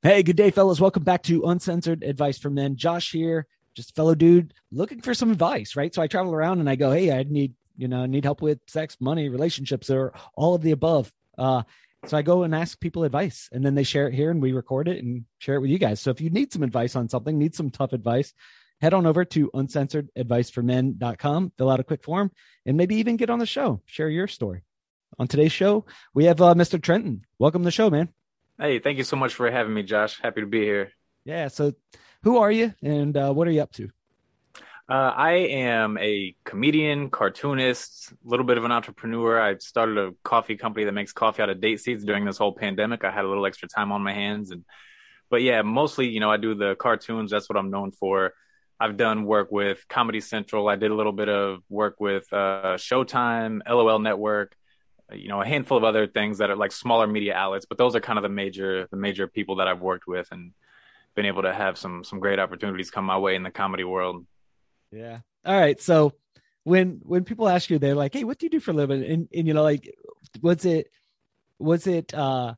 [0.00, 0.80] Hey, good day, fellas.
[0.80, 2.76] Welcome back to Uncensored Advice for Men.
[2.76, 5.92] Josh here, just fellow dude looking for some advice, right?
[5.92, 8.60] So I travel around and I go, hey, I need, you know, need help with
[8.68, 11.12] sex, money, relationships, or all of the above.
[11.36, 11.64] Uh,
[12.06, 14.52] so I go and ask people advice and then they share it here and we
[14.52, 15.98] record it and share it with you guys.
[15.98, 18.32] So if you need some advice on something, need some tough advice,
[18.80, 22.30] head on over to uncensoredadviceformen.com, fill out a quick form,
[22.64, 24.62] and maybe even get on the show, share your story.
[25.18, 26.80] On today's show, we have uh, Mr.
[26.80, 27.26] Trenton.
[27.40, 28.10] Welcome to the show, man.
[28.60, 30.20] Hey, thank you so much for having me, Josh.
[30.20, 30.90] Happy to be here.
[31.24, 31.46] Yeah.
[31.46, 31.74] So,
[32.24, 33.88] who are you, and uh, what are you up to?
[34.88, 39.40] Uh, I am a comedian, cartoonist, a little bit of an entrepreneur.
[39.40, 42.52] I started a coffee company that makes coffee out of date seeds during this whole
[42.52, 43.04] pandemic.
[43.04, 44.64] I had a little extra time on my hands, and
[45.30, 47.30] but yeah, mostly, you know, I do the cartoons.
[47.30, 48.32] That's what I'm known for.
[48.80, 50.68] I've done work with Comedy Central.
[50.68, 54.56] I did a little bit of work with uh, Showtime, LOL Network,
[55.12, 57.96] you know a handful of other things that are like smaller media outlets but those
[57.96, 60.52] are kind of the major the major people that i've worked with and
[61.18, 64.24] been able to have some some great opportunities come my way in the comedy world.
[64.92, 65.18] Yeah.
[65.44, 65.80] All right.
[65.82, 66.12] So
[66.62, 69.02] when when people ask you they're like hey what do you do for a living?
[69.02, 69.92] And, and you know like
[70.40, 70.86] what's it
[71.58, 72.54] was it uh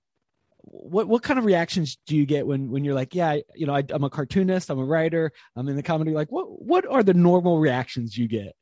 [0.59, 3.75] what what kind of reactions do you get when when you're like yeah you know
[3.75, 6.11] I, i'm a cartoonist i'm a writer i'm in the comedy?
[6.11, 8.55] Like what what are the normal reactions you get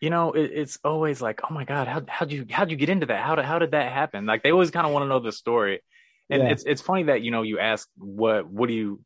[0.00, 2.88] you know, it, it's always like, oh my god, how how'd you how'd you get
[2.88, 3.22] into that?
[3.22, 4.26] How did how did that happen?
[4.26, 5.82] Like they always kind of want to know the story,
[6.30, 6.48] and yeah.
[6.50, 9.00] it's it's funny that you know you ask what what do you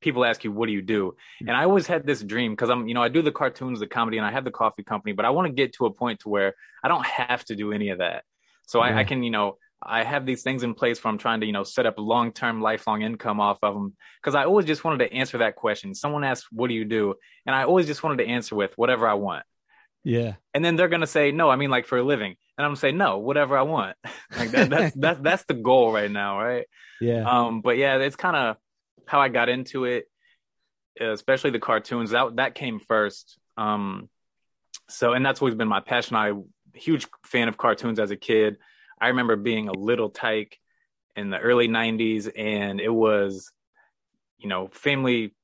[0.00, 1.48] people ask you what do you do mm.
[1.48, 3.86] and i always had this dream because i'm you know i do the cartoons the
[3.86, 6.20] comedy and i have the coffee company but i want to get to a point
[6.20, 8.22] to where i don't have to do any of that
[8.66, 8.96] so yeah.
[8.96, 11.46] I, I, can you know i have these things in place where i'm trying to
[11.46, 14.98] you know set up long-term lifelong income off of them because i always just wanted
[14.98, 17.14] to answer that question someone asked what do you do
[17.46, 19.44] and i always just wanted to answer with whatever i want
[20.06, 20.34] yeah.
[20.54, 22.36] And then they're gonna say, no, I mean like for a living.
[22.56, 23.96] And I'm gonna say, no, whatever I want.
[24.38, 26.66] like that, that's that's that's the goal right now, right?
[27.00, 27.28] Yeah.
[27.28, 28.56] Um, but yeah, it's kind of
[29.06, 30.08] how I got into it,
[31.00, 32.10] especially the cartoons.
[32.10, 33.36] That that came first.
[33.56, 34.08] Um,
[34.88, 36.14] so and that's always been my passion.
[36.14, 36.34] I
[36.72, 38.58] huge fan of cartoons as a kid.
[39.00, 40.56] I remember being a little tyke
[41.16, 43.50] in the early '90s, and it was,
[44.38, 45.34] you know, family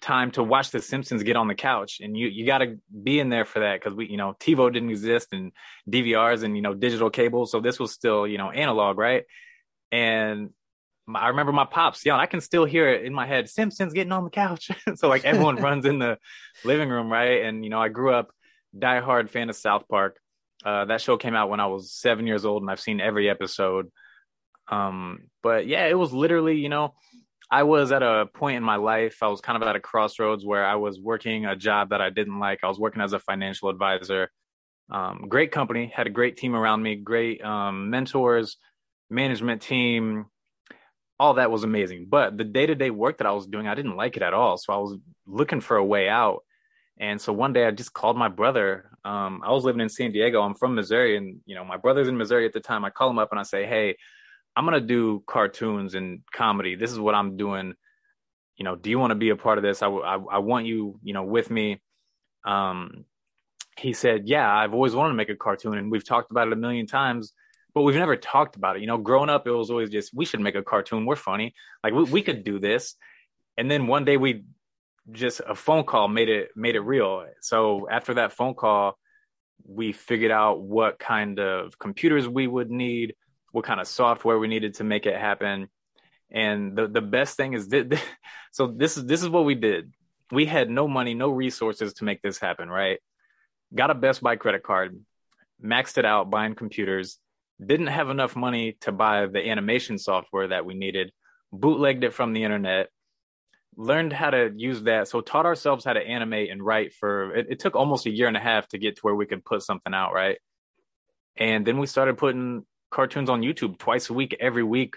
[0.00, 3.20] time to watch The Simpsons get on the couch, and you you got to be
[3.20, 5.52] in there for that because we you know TiVo didn't exist and
[5.90, 9.24] DVRs and you know digital cable, so this was still you know analog, right?
[9.92, 10.50] And
[11.12, 13.48] I remember my pops yeah, I can still hear it in my head.
[13.48, 14.70] Simpsons getting on the couch.
[14.96, 16.18] so like everyone runs in the
[16.64, 17.42] living room, right?
[17.44, 18.30] And you know, I grew up
[18.76, 20.18] diehard fan of South Park.
[20.64, 23.28] Uh, that show came out when I was seven years old, and I've seen every
[23.28, 23.90] episode.
[24.68, 26.94] Um, but yeah, it was literally, you know,
[27.50, 30.44] I was at a point in my life, I was kind of at a crossroads
[30.44, 32.60] where I was working a job that I didn't like.
[32.62, 34.30] I was working as a financial advisor.
[34.90, 38.56] Um, great company, had a great team around me, great um, mentors,
[39.10, 40.26] management team.
[41.18, 42.06] All that was amazing.
[42.08, 44.34] But the day to day work that I was doing, I didn't like it at
[44.34, 44.58] all.
[44.58, 46.42] So I was looking for a way out.
[46.98, 48.90] And so one day I just called my brother.
[49.04, 50.42] Um, I was living in San Diego.
[50.42, 51.16] I'm from Missouri.
[51.16, 52.84] And, you know, my brother's in Missouri at the time.
[52.84, 53.96] I call him up and I say, hey,
[54.56, 56.74] I'm gonna do cartoons and comedy.
[56.74, 57.74] This is what I'm doing.
[58.56, 59.82] You know, do you want to be a part of this?
[59.82, 61.80] I, I, I want you, you know, with me.
[62.44, 63.04] Um,
[63.76, 66.52] he said, yeah, I've always wanted to make a cartoon and we've talked about it
[66.52, 67.32] a million times,
[67.74, 68.80] but we've never talked about it.
[68.82, 71.06] You know, growing up, it was always just, we should make a cartoon.
[71.06, 71.54] We're funny.
[71.82, 72.94] Like we, we could do this.
[73.56, 74.44] And then one day we
[75.10, 77.26] just a phone call made it, made it real.
[77.40, 78.96] So after that phone call,
[79.66, 83.14] we figured out what kind of computers we would need,
[83.54, 85.68] what kind of software we needed to make it happen.
[86.28, 88.02] And the the best thing is that
[88.50, 89.92] so this is this is what we did.
[90.32, 92.98] We had no money, no resources to make this happen, right?
[93.72, 94.98] Got a Best Buy credit card,
[95.64, 97.18] maxed it out buying computers,
[97.64, 101.12] didn't have enough money to buy the animation software that we needed,
[101.52, 102.88] bootlegged it from the internet,
[103.76, 105.06] learned how to use that.
[105.06, 108.26] So taught ourselves how to animate and write for it, it took almost a year
[108.26, 110.38] and a half to get to where we could put something out, right?
[111.36, 114.94] And then we started putting cartoons on YouTube twice a week, every week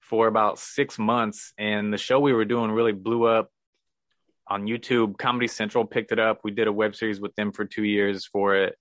[0.00, 1.52] for about six months.
[1.56, 3.50] And the show we were doing really blew up
[4.46, 5.18] on YouTube.
[5.18, 6.40] Comedy Central picked it up.
[6.44, 8.76] We did a web series with them for two years for it.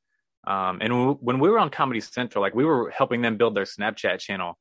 [0.45, 3.63] Um, and when we were on Comedy Central, like we were helping them build their
[3.63, 4.57] Snapchat channel.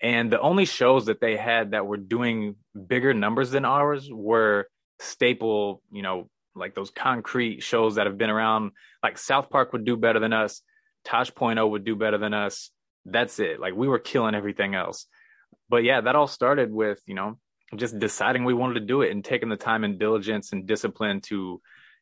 [0.00, 2.56] And the only shows that they had that were doing
[2.86, 4.68] bigger numbers than ours were
[5.00, 8.72] staple, you know, like those concrete shows that have been around.
[9.02, 10.62] Like South Park would do better than us.
[11.04, 12.70] Tosh Point oh would do better than us
[13.10, 13.60] that's it.
[13.60, 15.06] Like we were killing everything else.
[15.68, 17.38] But yeah, that all started with, you know,
[17.76, 21.20] just deciding we wanted to do it and taking the time and diligence and discipline
[21.22, 21.60] to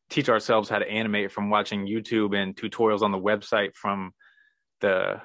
[0.08, 4.12] teach ourselves how to animate from watching YouTube and tutorials on the website from
[4.80, 5.20] the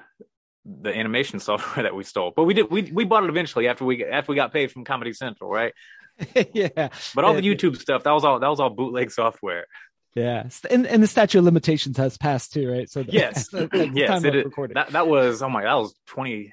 [0.64, 2.32] the animation software that we stole.
[2.34, 4.84] But we did we we bought it eventually after we after we got paid from
[4.84, 5.72] Comedy Central, right?
[6.52, 6.88] yeah.
[7.14, 9.66] But all the YouTube stuff that was all that was all bootleg software.
[10.14, 12.88] Yeah, and and the statute of limitations has passed too, right?
[12.90, 16.52] So the, yes, the, yes, it, that that was oh my that was 20,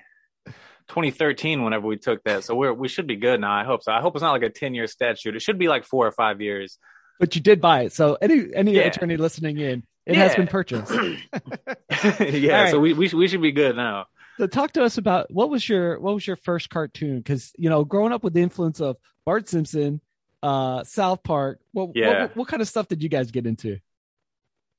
[0.88, 2.45] 2013 whenever we took that.
[2.45, 3.51] So we're we should be good now.
[3.51, 3.91] I hope so.
[3.91, 5.35] I hope it's not like a ten year statute.
[5.35, 6.77] It should be like four or five years.
[7.19, 8.83] But you did buy it, so any any yeah.
[8.83, 10.23] attorney listening in, it yeah.
[10.23, 10.91] has been purchased.
[12.19, 12.71] yeah, right.
[12.71, 14.06] so we, we we should be good now.
[14.38, 17.17] So talk to us about what was your what was your first cartoon?
[17.17, 18.95] Because you know, growing up with the influence of
[19.25, 20.00] Bart Simpson,
[20.44, 22.21] uh, South Park, what, yeah.
[22.21, 23.80] what what kind of stuff did you guys get into?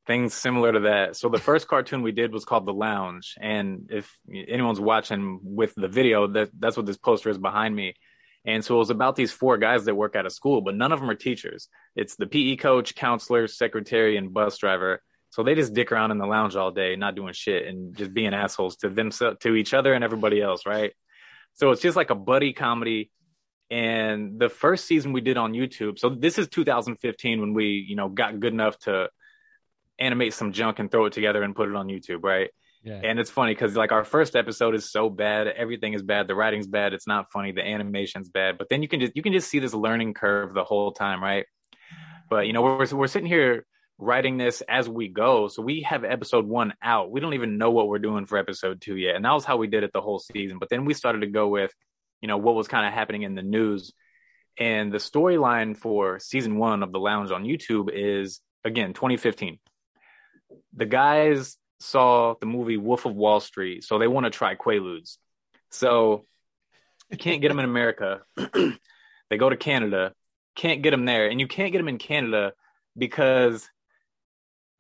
[0.06, 1.16] Things similar to that.
[1.16, 5.74] So the first cartoon we did was called The Lounge, and if anyone's watching with
[5.74, 7.94] the video, that that's what this poster is behind me.
[8.46, 10.92] And so it was about these four guys that work at a school, but none
[10.92, 11.68] of them are teachers.
[11.94, 16.18] It's the PE coach, counselor, secretary, and bus driver so they just dick around in
[16.18, 19.72] the lounge all day, not doing shit and just being assholes to themselves, to each
[19.72, 20.92] other and everybody else, right?
[21.54, 23.10] So it's just like a buddy comedy.
[23.70, 25.98] And the first season we did on YouTube.
[25.98, 29.08] So this is 2015 when we, you know, got good enough to
[29.98, 32.50] animate some junk and throw it together and put it on YouTube, right?
[32.82, 33.00] Yeah.
[33.04, 36.34] And it's funny because like our first episode is so bad, everything is bad, the
[36.34, 38.56] writing's bad, it's not funny, the animation's bad.
[38.56, 41.22] But then you can just you can just see this learning curve the whole time,
[41.22, 41.44] right?
[42.30, 43.66] But you know, we're we're sitting here
[43.98, 45.48] writing this as we go.
[45.48, 47.10] So we have episode one out.
[47.10, 49.14] We don't even know what we're doing for episode two yet.
[49.14, 50.58] And that was how we did it the whole season.
[50.58, 51.72] But then we started to go with,
[52.20, 53.92] you know, what was kind of happening in the news.
[54.58, 59.58] And the storyline for season one of The Lounge on YouTube is, again, 2015.
[60.74, 65.16] The guys saw the movie Wolf of Wall Street, so they want to try Quaaludes.
[65.70, 66.26] So
[67.10, 68.20] you can't get them in America.
[68.36, 70.12] they go to Canada,
[70.54, 71.28] can't get them there.
[71.28, 72.52] And you can't get them in Canada
[72.96, 73.68] because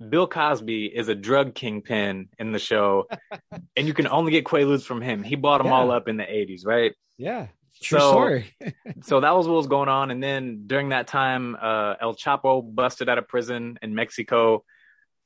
[0.08, 3.06] Bill Cosby is a drug kingpin in the show,
[3.76, 5.22] and you can only get Quaaludes from him.
[5.22, 5.74] He bought them yeah.
[5.74, 6.94] all up in the '80s, right?
[7.18, 7.48] Yeah,
[7.82, 8.54] true so, story.
[9.02, 12.62] so that was what was going on, and then during that time, uh, El Chapo
[12.62, 14.64] busted out of prison in Mexico,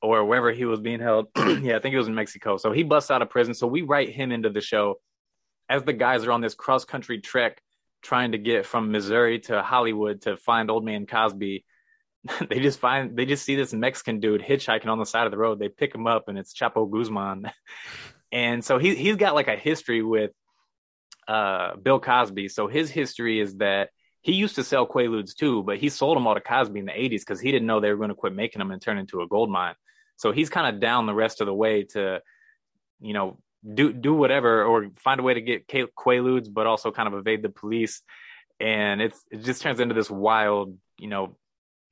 [0.03, 1.29] or wherever he was being held.
[1.37, 2.56] yeah, I think it was in Mexico.
[2.56, 3.55] So he busts out of prison.
[3.55, 4.97] So we write him into the show
[5.69, 7.61] as the guys are on this cross country trek
[8.03, 11.65] trying to get from Missouri to Hollywood to find Old Man Cosby
[12.49, 15.38] they just find they just see this Mexican dude hitchhiking on the side of the
[15.38, 15.59] road.
[15.59, 17.50] They pick him up and it's Chapo Guzman.
[18.32, 20.31] and so he he's got like a history with
[21.29, 22.49] uh, Bill Cosby.
[22.49, 23.91] So his history is that
[24.23, 26.93] he used to sell Quaaludes too, but he sold them all to Cosby in the
[26.93, 29.21] 80s because he didn't know they were going to quit making them and turn into
[29.21, 29.75] a gold mine.
[30.17, 32.23] So he's kind of down the rest of the way to,
[33.00, 33.38] you know,
[33.75, 37.43] do do whatever or find a way to get Quaaludes, but also kind of evade
[37.43, 38.03] the police.
[38.61, 41.37] And it's it just turns into this wild, you know,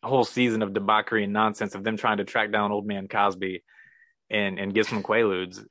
[0.03, 3.63] whole season of debauchery and nonsense of them trying to track down old man Cosby
[4.31, 5.65] and and get some quaaludes.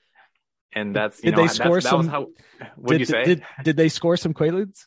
[0.74, 2.08] And that's did know, they score some?
[2.08, 3.24] What did you say?
[3.26, 4.86] Did, did they score some quaaludes?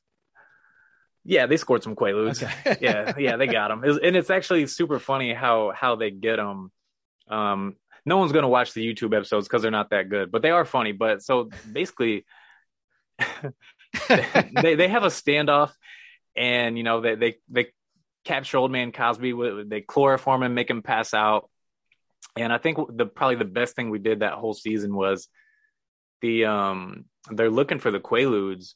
[1.24, 2.42] Yeah, they scored some quaaludes.
[2.42, 2.78] Okay.
[2.80, 6.70] yeah, yeah, they got them, and it's actually super funny how how they get them.
[7.28, 7.76] Um,
[8.06, 10.64] no one's gonna watch the YouTube episodes because they're not that good, but they are
[10.66, 10.92] funny.
[10.92, 12.26] But so basically,
[14.08, 15.72] they they have a standoff,
[16.36, 17.66] and you know they they they
[18.24, 19.32] capture old man Cosby.
[19.32, 21.48] With they chloroform him, make him pass out.
[22.36, 25.28] And I think the probably the best thing we did that whole season was
[26.20, 28.74] the um they're looking for the Quaaludes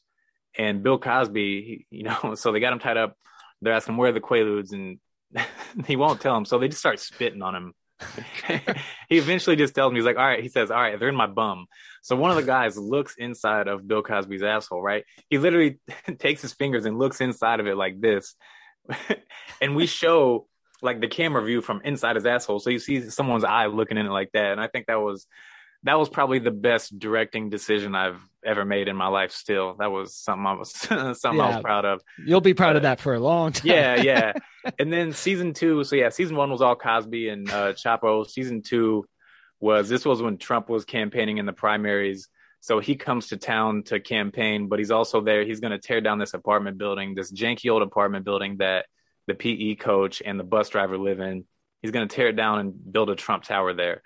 [0.57, 3.17] and Bill Cosby, you know, so they got him tied up.
[3.61, 4.99] They're asking where are the Quaaludes and
[5.85, 6.45] he won't tell them.
[6.45, 7.73] So they just start spitting on him.
[9.09, 11.15] he eventually just tells me, he's like, all right, he says, all right, they're in
[11.15, 11.65] my bum.
[12.01, 15.03] So one of the guys looks inside of Bill Cosby's asshole, right?
[15.29, 15.79] He literally
[16.17, 18.35] takes his fingers and looks inside of it like this.
[19.61, 20.47] and we show
[20.81, 24.05] like the camera view from inside his asshole, so you see someone's eye looking in
[24.05, 24.51] it like that.
[24.51, 25.27] And I think that was
[25.83, 29.31] that was probably the best directing decision I've ever made in my life.
[29.31, 31.43] Still, that was something I was something yeah.
[31.43, 32.01] I was proud of.
[32.25, 33.71] You'll be proud of that for a long time.
[33.71, 34.33] yeah, yeah.
[34.77, 35.83] And then season two.
[35.83, 38.29] So yeah, season one was all Cosby and uh, Chapo.
[38.29, 39.05] Season two
[39.59, 42.27] was this was when Trump was campaigning in the primaries.
[42.61, 45.45] So he comes to town to campaign, but he's also there.
[45.45, 48.85] He's going to tear down this apartment building, this janky old apartment building that
[49.27, 51.45] the PE coach and the bus driver live in.
[51.81, 54.01] He's going to tear it down and build a Trump Tower there.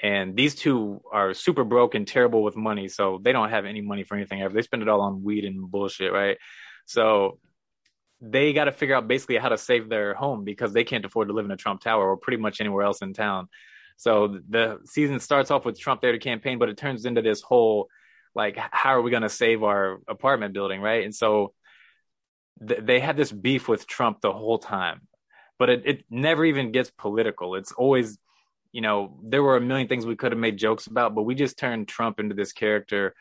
[0.00, 2.86] And these two are super broke and terrible with money.
[2.86, 4.54] So they don't have any money for anything ever.
[4.54, 6.38] They spend it all on weed and bullshit, right?
[6.86, 7.40] So
[8.20, 11.28] they got to figure out basically how to save their home because they can't afford
[11.28, 13.48] to live in a Trump Tower or pretty much anywhere else in town.
[13.98, 17.42] So the season starts off with Trump there to campaign, but it turns into this
[17.42, 17.88] whole
[18.34, 21.04] like, how are we going to save our apartment building, right?
[21.04, 21.52] And so
[22.66, 25.02] th- they had this beef with Trump the whole time,
[25.58, 27.56] but it, it never even gets political.
[27.56, 28.18] It's always
[28.72, 31.34] you know, there were a million things we could have made jokes about, but we
[31.34, 33.14] just turned Trump into this character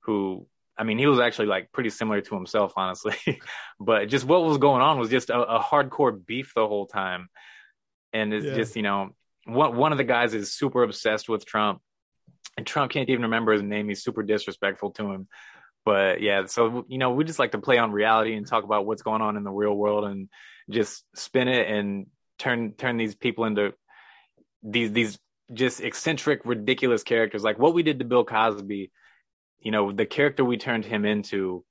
[0.00, 0.46] who,
[0.78, 3.16] I mean, he was actually like pretty similar to himself, honestly.
[3.80, 7.28] but just what was going on was just a, a hardcore beef the whole time.
[8.12, 8.54] And it's yeah.
[8.54, 9.10] just, you know,
[9.46, 11.80] one, one of the guys is super obsessed with Trump
[12.56, 13.88] and Trump can't even remember his name.
[13.88, 15.28] He's super disrespectful to him.
[15.84, 18.86] But yeah, so, you know, we just like to play on reality and talk about
[18.86, 20.28] what's going on in the real world and
[20.70, 22.06] just spin it and
[22.38, 23.74] turn, turn these people into
[24.62, 25.18] these these
[25.52, 27.42] just eccentric, ridiculous characters.
[27.42, 28.90] Like what we did to Bill Cosby,
[29.60, 31.64] you know, the character we turned him into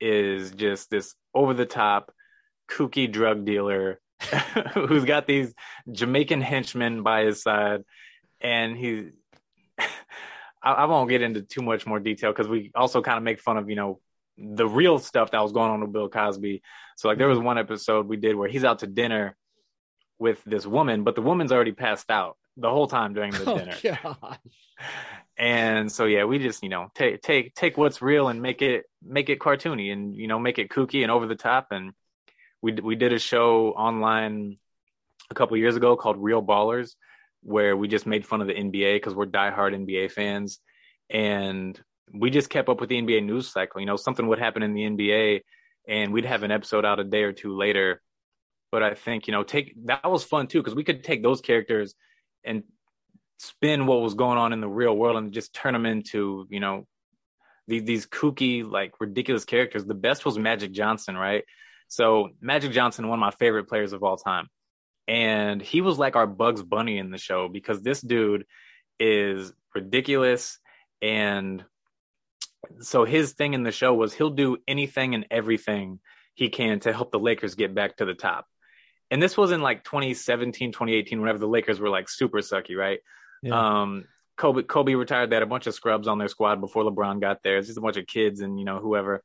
[0.00, 2.12] is just this over the top,
[2.68, 4.00] kooky drug dealer
[4.74, 5.54] who's got these
[5.90, 7.84] Jamaican henchmen by his side,
[8.40, 9.10] and he.
[10.62, 13.40] I, I won't get into too much more detail because we also kind of make
[13.40, 14.00] fun of you know
[14.38, 16.62] the real stuff that was going on with Bill Cosby.
[16.96, 17.46] So like there was mm-hmm.
[17.46, 19.36] one episode we did where he's out to dinner
[20.18, 23.58] with this woman, but the woman's already passed out the whole time during the oh,
[23.58, 23.76] dinner.
[23.82, 24.38] Gosh.
[25.36, 28.84] And so yeah, we just you know take take take what's real and make it
[29.04, 31.68] make it cartoony and you know make it kooky and over the top.
[31.72, 31.92] And
[32.64, 34.58] we we did a show online
[35.30, 36.94] a couple years ago called Real Ballers,
[37.42, 40.60] where we just made fun of the NBA because we're diehard NBA fans,
[41.10, 41.80] and
[42.12, 43.80] we just kept up with the NBA news cycle.
[43.80, 45.42] You know, something would happen in the NBA,
[45.86, 48.00] and we'd have an episode out a day or two later
[48.74, 51.40] but I think you know take that was fun too because we could take those
[51.40, 51.94] characters
[52.44, 52.64] and
[53.38, 56.58] spin what was going on in the real world and just turn them into you
[56.58, 56.84] know
[57.68, 59.84] these these kooky like ridiculous characters.
[59.84, 61.44] The best was Magic Johnson, right?
[61.88, 64.48] So Magic Johnson, one of my favorite players of all time,
[65.06, 68.46] and he was like our Bugs Bunny in the show because this dude
[68.98, 70.58] is ridiculous
[71.02, 71.64] and
[72.80, 75.98] so his thing in the show was he'll do anything and everything
[76.34, 78.46] he can to help the Lakers get back to the top
[79.10, 83.00] and this was in like 2017, 2018, whenever the Lakers were like super sucky, right?
[83.42, 83.82] Yeah.
[83.82, 85.30] Um, Kobe Kobe retired.
[85.30, 87.58] They had a bunch of scrubs on their squad before LeBron got there.
[87.58, 89.22] It's just a bunch of kids and you know whoever.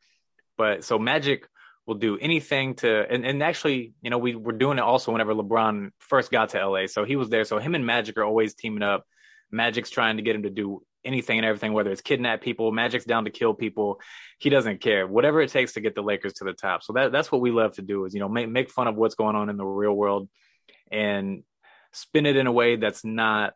[0.57, 1.47] But so Magic
[1.89, 5.33] will do anything to and, and actually, you know, we were doing it also whenever
[5.33, 6.85] LeBron first got to LA.
[6.85, 7.43] So he was there.
[7.43, 9.05] So him and Magic are always teaming up.
[9.51, 13.05] Magic's trying to get him to do anything and everything, whether it's kidnap people, Magic's
[13.05, 13.99] down to kill people.
[14.37, 15.07] He doesn't care.
[15.07, 16.83] Whatever it takes to get the Lakers to the top.
[16.83, 18.95] So that that's what we love to do is, you know, make make fun of
[18.95, 20.29] what's going on in the real world
[20.91, 21.43] and
[21.91, 23.53] spin it in a way that's not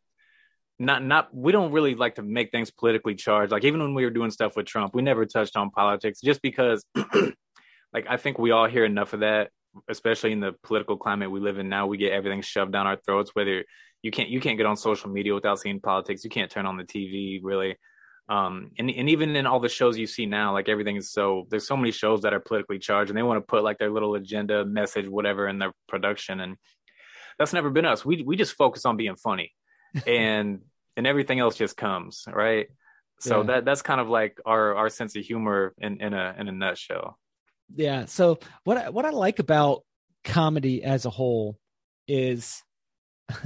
[0.79, 3.51] not not we don't really like to make things politically charged.
[3.51, 6.41] Like even when we were doing stuff with Trump, we never touched on politics just
[6.41, 6.83] because
[7.93, 9.51] like I think we all hear enough of that,
[9.87, 11.87] especially in the political climate we live in now.
[11.87, 13.63] We get everything shoved down our throats, whether
[14.01, 16.23] you can't you can't get on social media without seeing politics.
[16.23, 17.77] You can't turn on the TV really.
[18.29, 21.45] Um, and and even in all the shows you see now, like everything is so
[21.49, 23.91] there's so many shows that are politically charged, and they want to put like their
[23.91, 26.55] little agenda, message, whatever in their production, and
[27.37, 28.05] that's never been us.
[28.05, 29.53] We we just focus on being funny,
[30.07, 30.61] and
[30.95, 32.67] and everything else just comes right.
[33.19, 33.47] So yeah.
[33.47, 36.51] that that's kind of like our our sense of humor in in a in a
[36.51, 37.19] nutshell.
[37.75, 38.05] Yeah.
[38.05, 39.83] So what I, what I like about
[40.23, 41.57] comedy as a whole
[42.07, 42.63] is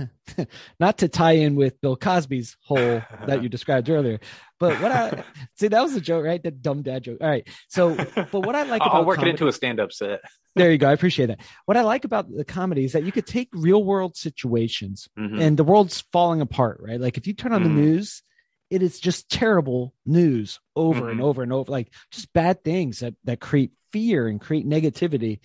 [0.79, 4.19] not to tie in with Bill Cosby's whole that you described earlier,
[4.59, 5.23] but what I
[5.55, 6.41] see that was a joke, right?
[6.41, 7.19] The dumb dad joke.
[7.21, 7.47] All right.
[7.67, 9.91] So, but what I like I'll, about I'll work comedy, it into a stand up
[9.91, 10.21] set.
[10.55, 10.89] there you go.
[10.89, 11.41] I appreciate that.
[11.65, 15.39] What I like about the comedy is that you could take real world situations mm-hmm.
[15.39, 16.99] and the world's falling apart, right?
[16.99, 17.75] Like if you turn on mm-hmm.
[17.75, 18.23] the news,
[18.69, 21.09] it is just terrible news over mm-hmm.
[21.11, 25.39] and over and over, like just bad things that, that create fear and create negativity.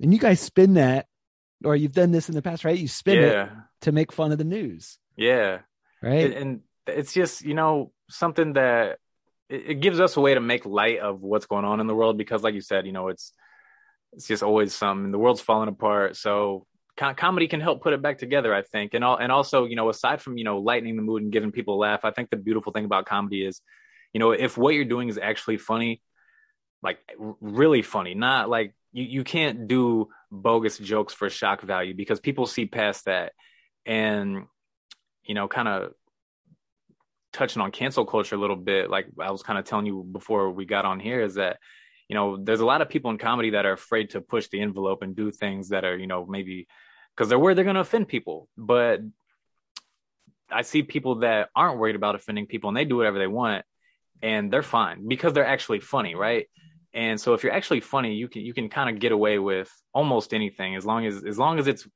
[0.00, 1.06] And you guys spin that
[1.64, 2.78] or you've done this in the past, right?
[2.78, 3.44] You spin yeah.
[3.44, 3.50] it
[3.82, 4.98] to make fun of the news.
[5.16, 5.58] Yeah.
[6.02, 6.34] Right.
[6.34, 8.98] And it's just, you know, something that
[9.50, 12.16] it gives us a way to make light of what's going on in the world
[12.16, 13.32] because like you said, you know, it's
[14.14, 15.12] it's just always something.
[15.12, 16.16] The world's falling apart.
[16.16, 18.94] So comedy can help put it back together, I think.
[18.94, 21.52] And all, and also, you know, aside from, you know, lightening the mood and giving
[21.52, 23.60] people a laugh, I think the beautiful thing about comedy is,
[24.12, 26.02] you know, if what you're doing is actually funny,
[26.82, 26.98] like
[27.40, 32.46] really funny, not like you, you can't do bogus jokes for shock value because people
[32.46, 33.32] see past that
[33.84, 34.46] and
[35.24, 35.92] you know kind of
[37.32, 38.90] touching on cancel culture a little bit.
[38.90, 41.58] Like i was kind of telling you before we got on here is that
[42.08, 44.60] you know there's a lot of people in comedy that are afraid to push the
[44.60, 46.66] envelope and do things that are you know maybe
[47.14, 48.48] because they're worried they're going to offend people.
[48.56, 49.00] But
[50.50, 53.64] i see people that aren't worried about offending people and they do whatever they want
[54.20, 56.46] and they're fine because they're actually funny right
[56.94, 59.70] and so if you're actually funny, you can you can kind of get away with
[59.94, 61.86] almost anything as long as as long as it's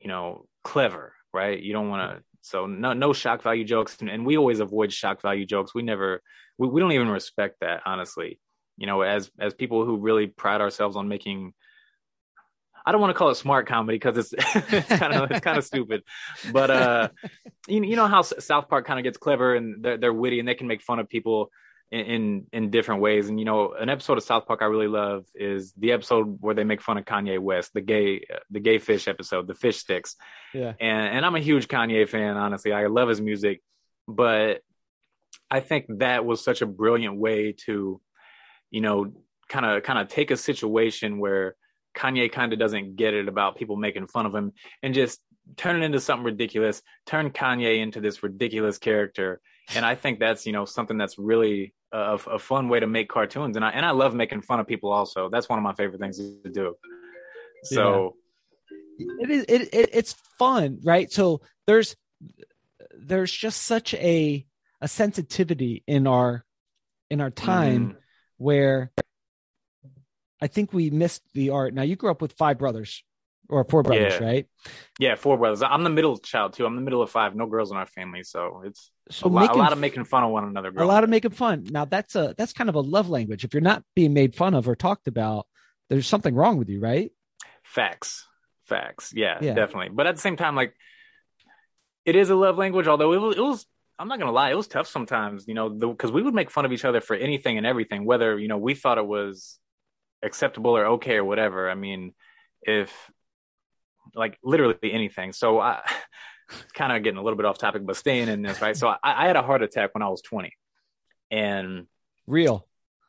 [0.00, 1.60] you know clever, right?
[1.60, 4.92] You don't want to so no no shock value jokes and, and, we always avoid
[4.92, 5.74] shock value jokes.
[5.74, 6.22] We never
[6.58, 8.38] we, we don't even respect that honestly.
[8.76, 11.54] You know, as as people who really pride ourselves on making
[12.84, 14.34] I don't want to call it smart comedy because it's
[14.72, 16.02] it's kind of it's kind of stupid,
[16.52, 17.08] but uh,
[17.68, 20.48] you, you know how South Park kind of gets clever and they're, they're witty and
[20.48, 21.50] they can make fun of people
[21.90, 23.28] in, in, in different ways.
[23.28, 26.54] And you know, an episode of South Park I really love is the episode where
[26.54, 30.16] they make fun of Kanye West, the gay the gay fish episode, the fish sticks.
[30.54, 32.36] Yeah, and and I'm a huge Kanye fan.
[32.36, 33.62] Honestly, I love his music,
[34.06, 34.62] but
[35.50, 38.00] I think that was such a brilliant way to,
[38.70, 39.12] you know,
[39.48, 41.56] kind of kind of take a situation where
[41.96, 45.20] Kanye kind of doesn't get it about people making fun of him and just
[45.56, 49.40] turn it into something ridiculous, turn Kanye into this ridiculous character.
[49.74, 53.08] And I think that's, you know, something that's really a, a fun way to make
[53.08, 53.56] cartoons.
[53.56, 55.28] And I, and I love making fun of people also.
[55.28, 56.76] That's one of my favorite things to do.
[57.64, 58.16] So
[58.98, 59.06] yeah.
[59.20, 61.10] it is, it, it, it's fun, right?
[61.12, 61.96] So there's,
[62.98, 64.46] there's just such a,
[64.80, 66.44] a sensitivity in our,
[67.10, 67.96] in our time mm.
[68.36, 68.92] where
[70.40, 71.74] I think we missed the art.
[71.74, 73.02] Now you grew up with five brothers
[73.50, 74.26] or four brothers, yeah.
[74.26, 74.46] right?
[74.98, 75.62] Yeah, four brothers.
[75.62, 76.66] I'm the middle child too.
[76.66, 77.34] I'm the middle of five.
[77.34, 80.24] No girls in our family, so it's so a, lot, a lot of making fun
[80.24, 80.72] of one another.
[80.76, 81.66] A lot of making fun.
[81.70, 83.44] Now that's a that's kind of a love language.
[83.44, 85.46] If you're not being made fun of or talked about,
[85.88, 87.10] there's something wrong with you, right?
[87.62, 88.26] Facts,
[88.66, 89.12] facts.
[89.14, 89.54] Yeah, yeah.
[89.54, 89.90] definitely.
[89.90, 90.74] But at the same time, like
[92.04, 92.86] it is a love language.
[92.86, 93.66] Although it was, it was
[93.98, 95.46] I'm not gonna lie, it was tough sometimes.
[95.48, 98.38] You know, because we would make fun of each other for anything and everything, whether
[98.38, 99.58] you know we thought it was
[100.22, 101.70] acceptable or okay or whatever.
[101.70, 102.14] I mean,
[102.62, 102.92] if
[104.14, 105.32] like literally anything.
[105.32, 105.82] So I
[106.74, 108.76] kind of getting a little bit off topic, but staying in this, right?
[108.76, 110.52] So I, I had a heart attack when I was 20
[111.30, 111.86] and
[112.26, 112.66] real,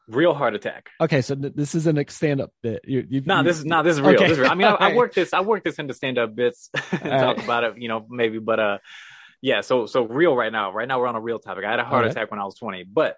[0.07, 0.89] real heart attack.
[0.99, 1.21] Okay.
[1.21, 2.81] So th- this isn't a stand up bit.
[2.85, 4.15] You, you, no, nah, this is not, nah, this is real.
[4.15, 4.27] Okay.
[4.27, 4.51] This is real.
[4.51, 7.43] I mean, I, I worked this, I worked this into stand up bits talk right.
[7.43, 8.77] about it, you know, maybe, but, uh,
[9.41, 9.61] yeah.
[9.61, 11.65] So, so real right now, right now we're on a real topic.
[11.65, 13.15] I had a heart attack when I was 20, but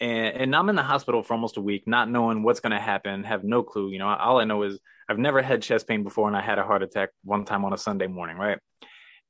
[0.00, 2.80] and, and I'm in the hospital for almost a week, not knowing what's going to
[2.80, 3.90] happen, have no clue.
[3.90, 4.78] You know, all I know is
[5.08, 7.72] I've never had chest pain before, and I had a heart attack one time on
[7.72, 8.58] a Sunday morning, right?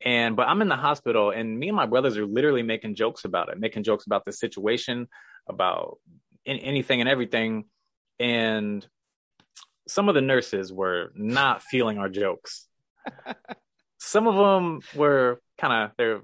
[0.05, 3.25] And but I'm in the hospital, and me and my brothers are literally making jokes
[3.25, 5.09] about it, making jokes about the situation,
[5.49, 5.99] about
[6.45, 7.65] in, anything and everything.
[8.21, 8.87] And
[9.89, 12.69] some of the nurses were not feeling our jokes.
[13.99, 16.21] some of them were kind of they're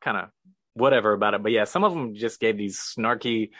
[0.00, 0.30] kind of
[0.74, 1.42] whatever about it.
[1.42, 3.50] But yeah, some of them just gave these snarky,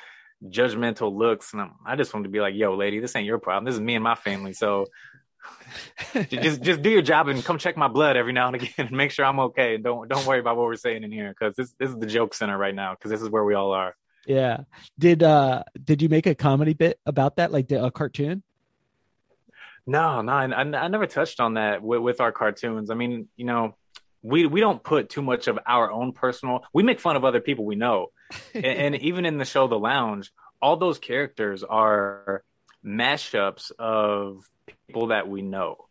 [0.44, 3.38] judgmental looks, and I'm, i just wanted to be like, "Yo, lady, this ain't your
[3.38, 3.64] problem.
[3.64, 4.52] This is me and my family.
[4.52, 4.86] So
[6.30, 8.92] just just do your job and come check my blood every now and again and
[8.92, 9.76] make sure I'm okay.
[9.76, 12.06] And don't don't worry about what we're saying in here because this this is the
[12.06, 13.96] joke center right now because this is where we all are."
[14.26, 14.60] Yeah.
[14.98, 18.42] Did uh did you make a comedy bit about that, like the, a cartoon?
[19.86, 22.90] No, no, I, I, never touched on that with, with our cartoons.
[22.90, 23.74] I mean, you know,
[24.22, 26.64] we we don't put too much of our own personal.
[26.72, 28.08] We make fun of other people we know,
[28.54, 30.30] and, and, even in the show The Lounge,
[30.60, 32.44] all those characters are
[32.84, 34.44] mashups of
[34.86, 35.86] people that we know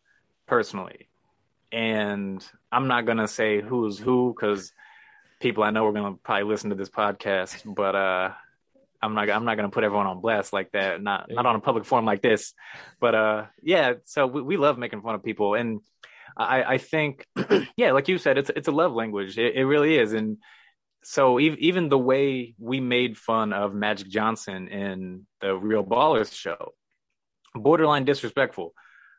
[0.47, 1.09] personally.
[1.71, 4.71] And I'm not gonna say who's who because
[5.39, 8.31] people I know are gonna probably listen to this podcast, but uh,
[9.01, 11.01] I'm not I'm not gonna put everyone on blast like that.
[11.01, 12.53] Not not on a public forum like this,
[12.99, 13.93] but uh, yeah.
[14.05, 15.81] So we, we love making fun of people and
[16.37, 17.25] I, I think,
[17.77, 19.37] yeah, like you said, it's it's a love language.
[19.37, 20.37] It, it really is, and
[21.03, 26.33] so even even the way we made fun of Magic Johnson in the Real Ballers
[26.33, 26.73] show,
[27.55, 28.73] borderline disrespectful.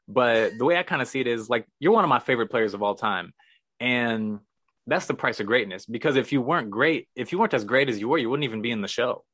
[0.08, 2.50] But the way I kind of see it is like you're one of my favorite
[2.50, 3.32] players of all time,
[3.78, 4.40] and
[4.86, 5.86] that's the price of greatness.
[5.86, 8.44] Because if you weren't great, if you weren't as great as you were, you wouldn't
[8.44, 9.24] even be in the show.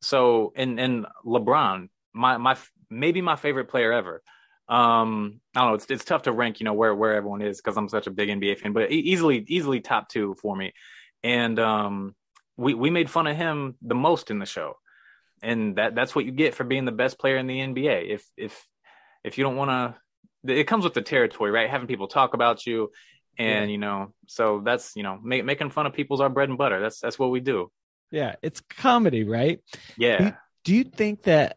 [0.00, 2.56] So, and and LeBron, my my
[2.90, 4.22] maybe my favorite player ever
[4.68, 7.58] um i don't know it's, it's tough to rank you know where where everyone is
[7.58, 10.72] because i'm such a big nba fan but easily easily top two for me.
[11.22, 12.14] And um
[12.56, 14.76] we we made fun of him the most in the show.
[15.42, 18.24] And that that's what you get for being the best player in the nba if
[18.36, 18.66] if
[19.24, 21.68] if you don't want to it comes with the territory right?
[21.68, 22.90] Having people talk about you
[23.38, 23.72] and yeah.
[23.72, 26.80] you know so that's you know make, making fun of people's our bread and butter.
[26.80, 27.70] That's that's what we do.
[28.10, 29.60] Yeah it's comedy right?
[29.96, 30.18] Yeah.
[30.18, 30.32] Do,
[30.64, 31.56] do you think that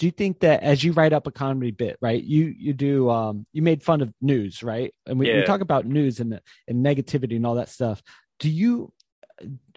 [0.00, 2.22] do you think that as you write up a comedy bit, right?
[2.22, 4.94] You you do um you made fun of news, right?
[5.06, 5.36] And we, yeah.
[5.36, 8.02] we talk about news and and negativity and all that stuff.
[8.38, 8.94] Do you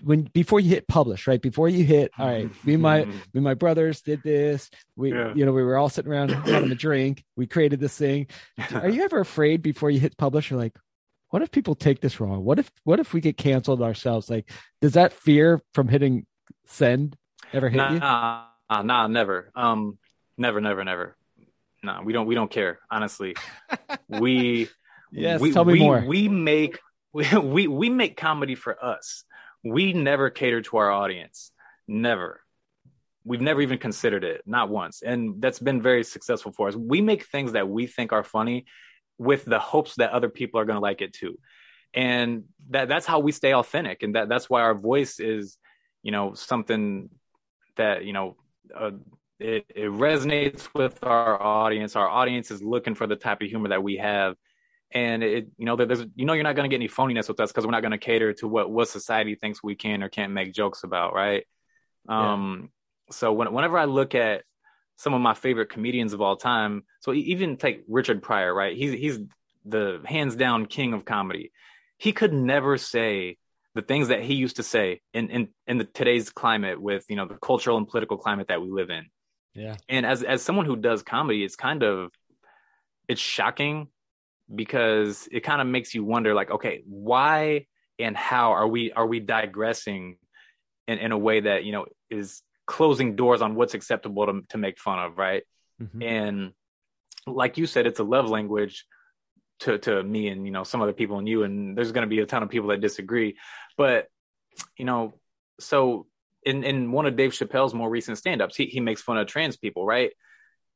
[0.02, 1.42] when before you hit publish, right?
[1.42, 4.70] Before you hit, all right, me and my me and my brothers did this.
[4.96, 5.34] We yeah.
[5.36, 7.22] you know, we were all sitting around having a drink.
[7.36, 8.28] We created this thing.
[8.74, 10.50] Are you ever afraid before you hit publish?
[10.50, 10.78] You're like,
[11.32, 12.46] what if people take this wrong?
[12.46, 14.30] What if what if we get canceled ourselves?
[14.30, 16.26] Like, does that fear from hitting
[16.66, 17.18] send
[17.52, 18.00] ever hit nah, you?
[18.00, 19.52] Nah, nah, never.
[19.54, 19.98] Um,
[20.38, 21.16] Never, never, never.
[21.84, 22.26] No, we don't.
[22.26, 22.80] We don't care.
[22.90, 23.36] Honestly,
[24.08, 24.70] we.
[25.12, 26.04] yes, we, tell me we, more.
[26.06, 26.80] We make
[27.14, 29.26] we, we we make comedy for us.
[29.64, 31.52] We never cater to our audience.
[31.88, 32.42] Never.
[33.26, 35.02] we've never even considered it, not once.
[35.02, 36.76] And that's been very successful for us.
[36.76, 38.66] We make things that we think are funny
[39.18, 41.40] with the hopes that other people are going to like it too.
[41.94, 45.58] And that that's how we stay authentic and that that's why our voice is,
[46.02, 47.10] you know, something
[47.76, 48.36] that, you know,
[48.76, 48.92] uh,
[49.44, 51.96] it, it resonates with our audience.
[51.96, 54.36] Our audience is looking for the type of humor that we have.
[54.92, 57.40] And it you know there's you know you're not going to get any phoniness with
[57.40, 60.10] us because we're not going to cater to what what society thinks we can or
[60.10, 61.46] can't make jokes about right?
[62.08, 62.70] Um
[63.12, 64.44] so when, whenever i look at
[64.96, 68.78] some of my favorite comedians of all time so even take richard pryor right?
[68.78, 69.20] He's he's
[69.66, 71.52] the hands down king of comedy.
[71.98, 73.38] He could never say
[73.74, 77.16] the things that he used to say in in in the today's climate with you
[77.16, 79.06] know the cultural and political climate that we live in
[79.56, 79.76] yeah.
[79.88, 82.12] And as as someone who does comedy it's kind of
[83.08, 83.88] it's shocking
[84.54, 87.66] because it kind of makes you wonder like okay why
[88.00, 90.18] and how are we are we digressing
[90.88, 94.58] in, in a way that you know is closing doors on what's acceptable to, to
[94.58, 95.44] make fun of right?
[95.82, 96.02] Mm-hmm.
[96.04, 96.54] and
[97.26, 98.86] like you said it's a love language
[99.60, 102.16] to to me and you know some other people and you and there's going to
[102.16, 103.38] be a ton of people that disagree.
[103.78, 104.08] But
[104.78, 105.14] you know
[105.60, 106.08] so
[106.46, 109.58] in in one of Dave Chappelle's more recent stand-ups he he makes fun of trans
[109.58, 110.12] people right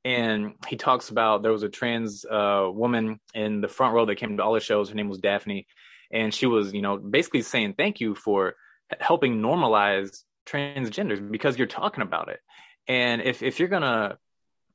[0.08, 4.16] and he talks about there was a trans uh, woman in the front row that
[4.16, 4.88] came to all the shows.
[4.88, 5.68] Her name was Daphne,
[6.12, 8.56] and she was, you know, basically saying thank you for
[9.02, 12.40] helping normalize transgenders because you're talking about it.
[12.88, 14.18] And if if you're gonna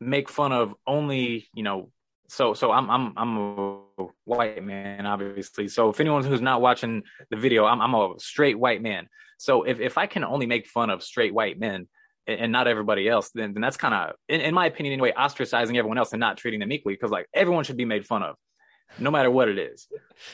[0.01, 1.91] make fun of only, you know,
[2.33, 3.79] so so I'm I'm I'm a
[4.25, 5.69] white man, obviously.
[5.69, 9.09] So if anyone who's not watching the video, I'm I'm a straight white man.
[9.37, 11.89] So if if I can only make fun of straight white men,
[12.27, 15.77] and not everybody else, then, then that's kind of, in, in, my opinion anyway, ostracizing
[15.77, 18.37] everyone else and not treating them equally because like everyone should be made fun of,
[18.99, 19.89] no matter what it is.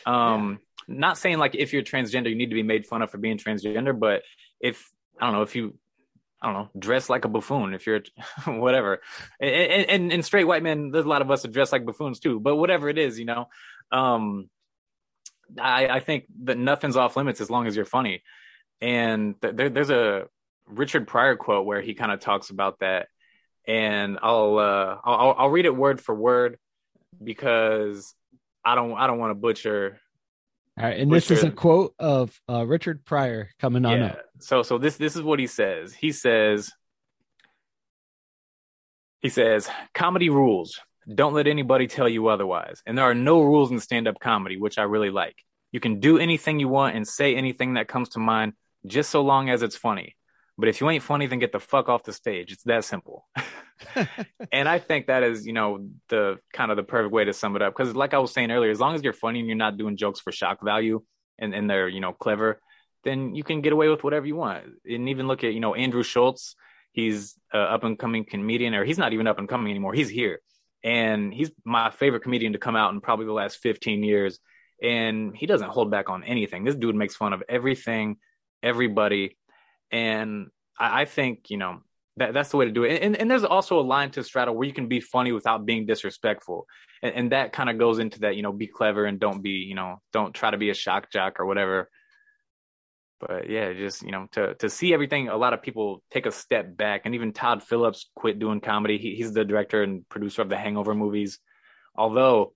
[0.04, 0.96] Um, yeah.
[1.00, 3.38] Not saying like if you're transgender, you need to be made fun of for being
[3.38, 4.22] transgender, but
[4.60, 4.88] if
[5.20, 5.74] I don't know if you
[6.40, 8.02] I don't know, dress like a buffoon if you're
[8.46, 9.00] whatever.
[9.40, 12.20] And, and, and, straight white men, there's a lot of us that dress like buffoons
[12.20, 13.48] too, but whatever it is, you know,
[13.90, 14.48] um,
[15.60, 18.22] I, I think that nothing's off limits as long as you're funny.
[18.80, 20.26] And th- there, there's a,
[20.68, 23.08] Richard Pryor quote where he kind of talks about that,
[23.66, 26.58] and I'll, uh, I'll I'll read it word for word
[27.22, 28.14] because
[28.64, 30.00] I don't I don't want to butcher.
[30.78, 31.34] All right, and butcher.
[31.34, 34.06] this is a quote of uh, Richard Pryor coming on yeah.
[34.06, 34.20] up.
[34.38, 35.92] So so this this is what he says.
[35.92, 36.70] He says
[39.20, 40.78] he says comedy rules.
[41.12, 42.82] Don't let anybody tell you otherwise.
[42.86, 45.36] And there are no rules in stand up comedy, which I really like.
[45.72, 48.52] You can do anything you want and say anything that comes to mind,
[48.86, 50.16] just so long as it's funny.
[50.56, 52.52] But if you ain't funny, then get the fuck off the stage.
[52.52, 53.26] It's that simple.
[54.52, 57.56] and I think that is, you know, the kind of the perfect way to sum
[57.56, 57.74] it up.
[57.76, 59.96] Because like I was saying earlier, as long as you're funny and you're not doing
[59.96, 61.02] jokes for shock value
[61.38, 62.60] and, and they're, you know, clever,
[63.04, 64.64] then you can get away with whatever you want.
[64.88, 66.56] And even look at, you know, Andrew Schulz,
[66.92, 69.94] He's a up and coming comedian, or he's not even up and coming anymore.
[69.94, 70.40] He's here.
[70.82, 74.40] And he's my favorite comedian to come out in probably the last 15 years.
[74.82, 76.64] And he doesn't hold back on anything.
[76.64, 78.16] This dude makes fun of everything,
[78.62, 79.36] everybody
[79.90, 81.80] and I, I think, you know,
[82.18, 83.02] that, that's the way to do it.
[83.02, 85.86] And, and there's also a line to straddle where you can be funny without being
[85.86, 86.66] disrespectful.
[87.02, 89.50] And, and that kind of goes into that, you know, be clever and don't be,
[89.50, 91.88] you know, don't try to be a shock jock or whatever.
[93.20, 96.32] But yeah, just, you know, to, to see everything, a lot of people take a
[96.32, 98.98] step back and even Todd Phillips quit doing comedy.
[98.98, 101.40] He, he's the director and producer of the Hangover movies.
[101.96, 102.52] Although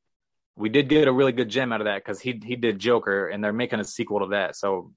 [0.54, 3.28] we did get a really good gem out of that because he, he did Joker
[3.28, 4.54] and they're making a sequel to that.
[4.54, 4.92] So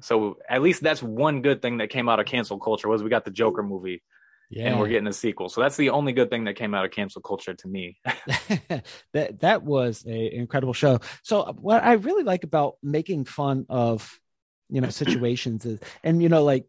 [0.00, 3.10] so at least that's one good thing that came out of cancel culture was we
[3.10, 4.02] got the Joker movie.
[4.50, 4.68] Yeah.
[4.68, 5.48] And we're getting a sequel.
[5.48, 7.98] So that's the only good thing that came out of cancel culture to me.
[9.12, 11.00] that that was a incredible show.
[11.22, 14.20] So what I really like about making fun of,
[14.68, 16.66] you know, situations is and you know, like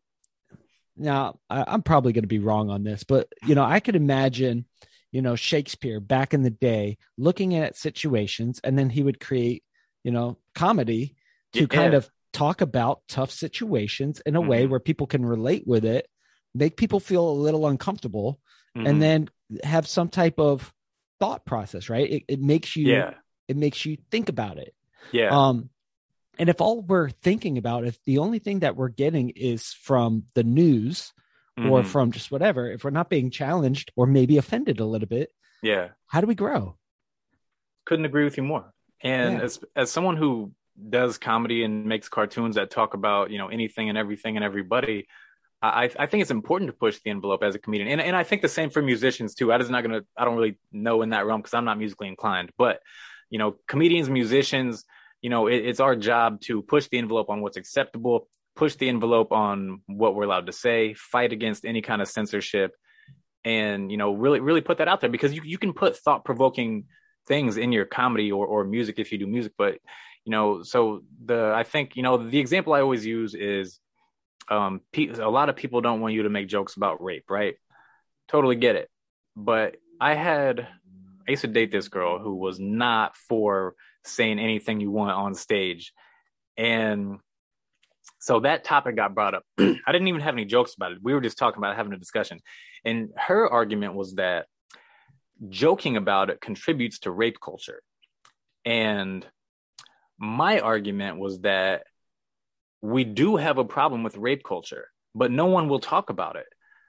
[0.96, 4.66] now I, I'm probably gonna be wrong on this, but you know, I could imagine,
[5.12, 9.64] you know, Shakespeare back in the day looking at situations and then he would create,
[10.04, 11.16] you know, comedy
[11.54, 11.68] to yeah.
[11.68, 14.50] kind of talk about tough situations in a mm-hmm.
[14.50, 16.08] way where people can relate with it,
[16.54, 18.39] make people feel a little uncomfortable,
[18.76, 18.86] mm-hmm.
[18.86, 19.30] and then
[19.63, 20.74] have some type of
[21.19, 22.12] thought process, right?
[22.12, 23.13] It, it makes you, yeah.
[23.48, 24.76] it makes you think about it.
[25.13, 25.30] Yeah.
[25.30, 25.69] Um,
[26.38, 30.24] and if all we're thinking about, if the only thing that we're getting is from
[30.34, 31.13] the news
[31.58, 31.69] mm-hmm.
[31.69, 35.30] or from just whatever, if we're not being challenged or maybe offended a little bit,
[35.63, 36.76] yeah, how do we grow?
[37.86, 38.74] Couldn't agree with you more.
[39.02, 39.43] And yeah.
[39.45, 40.52] as as someone who
[40.90, 45.08] does comedy and makes cartoons that talk about you know anything and everything and everybody
[45.62, 48.24] I, I think it's important to push the envelope as a comedian, and and I
[48.24, 49.52] think the same for musicians too.
[49.52, 52.08] I just not gonna, I don't really know in that realm because I'm not musically
[52.08, 52.52] inclined.
[52.58, 52.82] But
[53.30, 54.86] you know, comedians, musicians,
[55.22, 58.90] you know, it, it's our job to push the envelope on what's acceptable, push the
[58.90, 62.74] envelope on what we're allowed to say, fight against any kind of censorship,
[63.44, 66.26] and you know, really, really put that out there because you you can put thought
[66.26, 66.86] provoking
[67.28, 69.80] things in your comedy or or music if you do music, but
[70.26, 73.80] you know, so the I think you know the example I always use is
[74.50, 77.56] um a lot of people don't want you to make jokes about rape, right?
[78.28, 78.90] Totally get it,
[79.36, 80.68] but I had
[81.28, 85.36] I used to date this girl who was not for saying anything you want on
[85.36, 85.94] stage.
[86.58, 87.20] And
[88.20, 89.44] so that topic got brought up.
[89.60, 91.00] I didn't even have any jokes about it.
[91.02, 92.40] We were just talking about having a discussion.
[92.84, 94.46] And her argument was that
[95.50, 97.82] joking about it contributes to rape culture.
[98.64, 99.26] And
[100.17, 101.84] my argument was that
[102.82, 106.45] we do have a problem with rape culture, but no one will talk about it.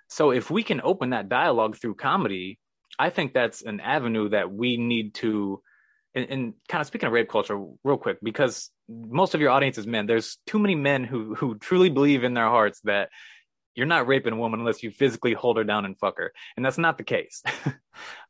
[0.09, 2.59] So if we can open that dialogue through comedy,
[2.99, 5.63] I think that's an avenue that we need to
[6.15, 9.77] and, and, kind of speaking of rape culture real quick because most of your audience
[9.77, 10.07] is men.
[10.07, 13.11] There's too many men who who truly believe in their hearts that
[13.75, 16.33] you're not raping a woman unless you physically hold her down and fuck her.
[16.57, 17.43] And that's not the case.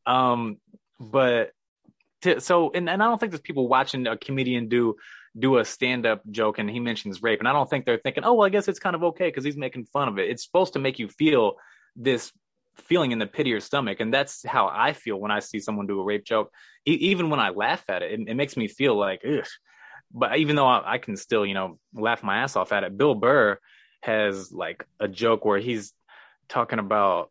[0.07, 0.59] Um
[1.01, 1.51] but
[2.23, 4.97] to, so and, and i don't think there's people watching a comedian do
[5.39, 8.35] do a stand-up joke and he mentions rape and i don't think they're thinking oh
[8.35, 10.73] well i guess it's kind of okay because he's making fun of it it's supposed
[10.73, 11.57] to make you feel
[11.95, 12.33] this
[12.77, 14.01] feeling in the pit of your stomach.
[14.01, 16.53] And that's how I feel when I see someone do a rape joke.
[16.87, 19.47] E- even when I laugh at it, it, it makes me feel like, ugh.
[20.13, 22.97] But even though I, I, can still, you know, laugh my ass off at it,
[22.97, 23.59] Bill Burr
[24.03, 25.93] has like a joke where he's
[26.49, 27.31] talking about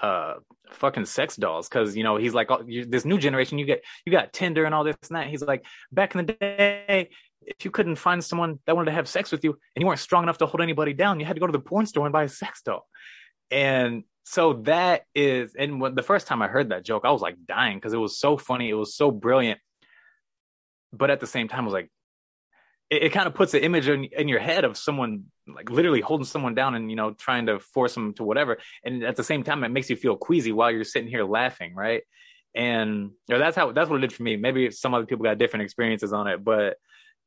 [0.00, 0.34] uh
[0.70, 4.12] fucking sex dolls because you know he's like oh, this new generation you get you
[4.12, 5.28] got tinder and all this and that.
[5.28, 7.10] He's like back in the day
[7.42, 9.98] if you couldn't find someone that wanted to have sex with you and you weren't
[9.98, 12.12] strong enough to hold anybody down you had to go to the porn store and
[12.12, 12.86] buy a sex doll.
[13.50, 17.20] And so that is and when the first time i heard that joke i was
[17.20, 19.60] like dying because it was so funny it was so brilliant.
[20.92, 21.90] But at the same time I was like
[22.92, 26.00] it, it kind of puts an image in, in, your head of someone like literally
[26.00, 28.58] holding someone down and you know trying to force them to whatever.
[28.84, 31.74] And at the same time it makes you feel queasy while you're sitting here laughing
[31.74, 32.02] right?
[32.54, 34.36] And you know, that's how that's what it did for me.
[34.36, 36.76] Maybe some other people got different experiences on it but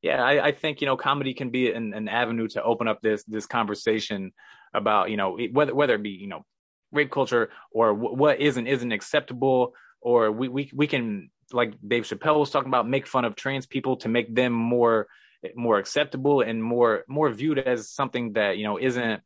[0.02, 3.02] yeah i, I think you know comedy can be an, an avenue to open up
[3.02, 4.34] this this conversation
[4.74, 6.46] about you know whether whether it be you know
[6.92, 12.04] rape culture or w- what isn't isn't acceptable or we, we we can like Dave
[12.04, 15.08] Chappelle was talking about make fun of trans people to make them more
[15.56, 19.22] more acceptable and more more viewed as something that you know isn't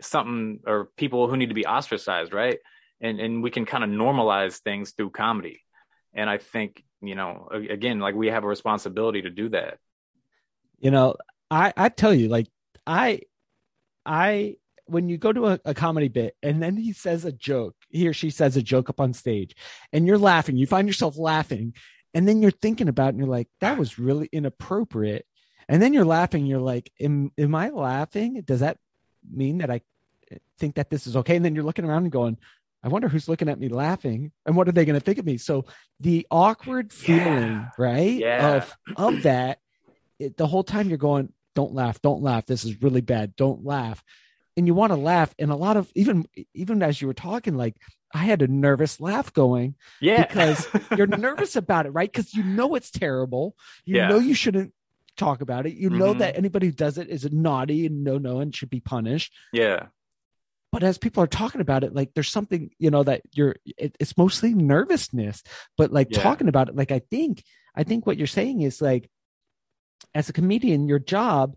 [0.00, 2.58] something or people who need to be ostracized right
[3.00, 5.62] and and we can kind of normalize things through comedy
[6.14, 9.78] and i think you know again like we have a responsibility to do that
[10.78, 11.14] you know
[11.50, 12.48] i i tell you like
[12.86, 13.20] i
[14.06, 17.74] i when you go to a, a, comedy bit and then he says a joke,
[17.88, 19.54] he or she says a joke up on stage,
[19.92, 21.72] and you're laughing, you find yourself laughing,
[22.14, 25.24] and then you're thinking about and you're like, that was really inappropriate.
[25.72, 28.42] And then you're laughing, you're like, am, am I laughing?
[28.42, 28.76] Does that
[29.32, 29.80] mean that I
[30.58, 31.34] think that this is okay?
[31.34, 32.36] And then you're looking around and going,
[32.84, 35.24] I wonder who's looking at me laughing and what are they going to think of
[35.24, 35.38] me?
[35.38, 35.64] So
[35.98, 37.68] the awkward feeling, yeah.
[37.78, 38.18] right?
[38.18, 38.56] Yeah.
[38.56, 39.60] Of, of that,
[40.18, 42.44] it, the whole time you're going, don't laugh, don't laugh.
[42.44, 43.34] This is really bad.
[43.34, 44.04] Don't laugh
[44.56, 47.56] and you want to laugh and a lot of even even as you were talking
[47.56, 47.76] like
[48.14, 52.42] i had a nervous laugh going yeah because you're nervous about it right because you
[52.42, 54.08] know it's terrible you yeah.
[54.08, 54.72] know you shouldn't
[55.16, 55.74] talk about it.
[55.74, 55.98] You mm-hmm.
[55.98, 59.32] know that anybody who does it is naughty and no no and should be punished.
[59.52, 59.86] Yeah.
[60.70, 63.96] But as people are talking about it like there's something you know that you're it,
[64.00, 65.42] it's mostly nervousness.
[65.76, 66.22] But like yeah.
[66.22, 67.42] talking about it like i think
[67.74, 69.10] i think what you're saying is like
[70.14, 71.56] as a comedian your job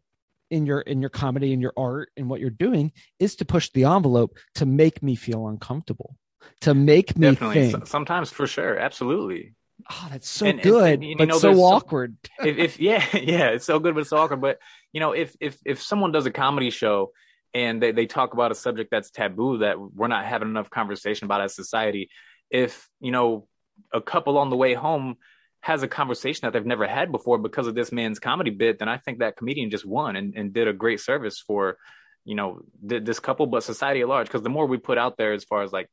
[0.51, 3.71] in your in your comedy and your art and what you're doing is to push
[3.71, 6.15] the envelope to make me feel uncomfortable
[6.61, 7.71] to make me Definitely.
[7.71, 7.87] think.
[7.87, 8.77] sometimes for sure.
[8.77, 9.55] Absolutely
[9.91, 13.49] oh that's so and, good and, and, but know, so awkward if, if yeah yeah
[13.49, 14.59] it's so good but so awkward but
[14.91, 17.11] you know if if if someone does a comedy show
[17.53, 21.25] and they, they talk about a subject that's taboo that we're not having enough conversation
[21.25, 22.09] about as society
[22.49, 23.47] if you know
[23.93, 25.17] a couple on the way home
[25.65, 28.87] has a conversation that they've never had before because of this man's comedy bit, then
[28.87, 31.77] I think that comedian just won and, and did a great service for,
[32.23, 34.27] you know, th- this couple, but society at large.
[34.27, 35.89] Because the more we put out there, as far as like,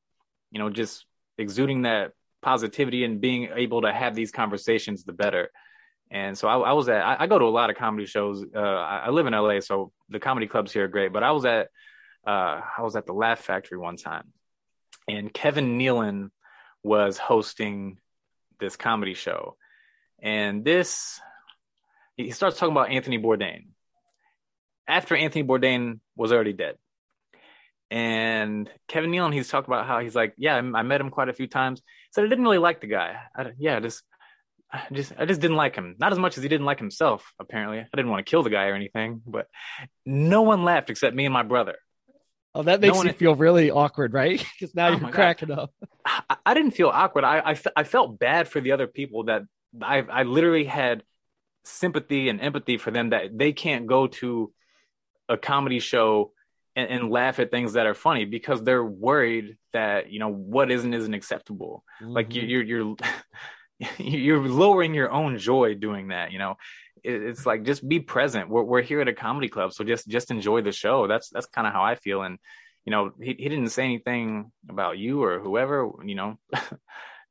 [0.51, 1.07] you know, just
[1.39, 5.51] exuding that positivity and being able to have these conversations, the better.
[6.11, 8.45] And so I, I was at, I, I, go to a lot of comedy shows.
[8.55, 11.13] Uh, I, I, live in LA, so the comedy clubs here are great.
[11.13, 11.69] But I was at,
[12.27, 14.33] uh, I was at the Laugh Factory one time,
[15.09, 16.31] and Kevin Nealon
[16.83, 17.99] was hosting
[18.59, 19.57] this comedy show
[20.23, 21.21] and this,
[22.17, 23.67] he starts talking about Anthony Bourdain
[24.87, 26.77] after Anthony Bourdain was already dead.
[27.93, 31.35] And Kevin Nealon, he's talked about how he's like, yeah, I met him quite a
[31.35, 31.83] few times.
[32.11, 33.17] Said I didn't really like the guy.
[33.37, 34.03] I, yeah, just
[34.73, 35.97] I just I just didn't like him.
[35.99, 37.31] Not as much as he didn't like himself.
[37.39, 39.47] Apparently, I didn't want to kill the guy or anything, but
[40.07, 41.77] no one laughed except me and my brother.
[42.55, 44.43] Oh, that makes no you feel really awkward, right?
[44.59, 45.59] Because now oh you're cracking God.
[45.59, 45.75] up.
[46.07, 47.25] I, I, didn't feel awkward.
[47.25, 49.43] I, I, I felt bad for the other people that
[49.83, 51.03] I I literally had
[51.65, 54.51] sympathy and empathy for them that they can't go to
[55.29, 56.33] a comedy show
[56.75, 60.71] and, and, laugh at things that are funny because they're worried that you know what
[60.71, 61.85] isn't isn't acceptable.
[62.01, 62.13] Mm-hmm.
[62.13, 62.97] Like you're you're
[63.99, 66.33] you're lowering your own joy doing that.
[66.33, 66.57] You know,
[67.03, 68.49] it, it's like just be present.
[68.49, 71.07] We're we're here at a comedy club, so just just enjoy the show.
[71.07, 72.23] That's that's kind of how I feel.
[72.23, 72.39] And
[72.85, 75.91] you know, he he didn't say anything about you or whoever.
[76.05, 76.39] You know.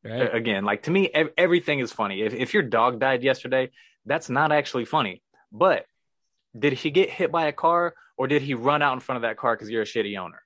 [0.03, 0.33] Right.
[0.33, 2.23] Again, like to me, everything is funny.
[2.23, 3.69] If, if your dog died yesterday,
[4.03, 5.21] that's not actually funny.
[5.51, 5.85] But
[6.57, 9.23] did he get hit by a car or did he run out in front of
[9.23, 10.43] that car because you're a shitty owner?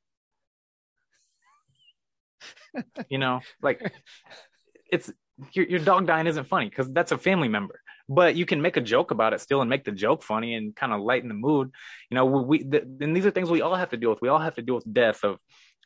[3.09, 3.91] you know, like
[4.89, 5.11] it's
[5.51, 7.81] your, your dog dying isn't funny because that's a family member.
[8.07, 10.73] But you can make a joke about it still and make the joke funny and
[10.73, 11.69] kind of lighten the mood.
[12.09, 14.21] You know, we the, and these are things we all have to deal with.
[14.21, 15.37] We all have to deal with death of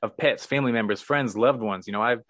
[0.03, 1.87] of pets, family members, friends, loved ones.
[1.87, 2.21] You know, I've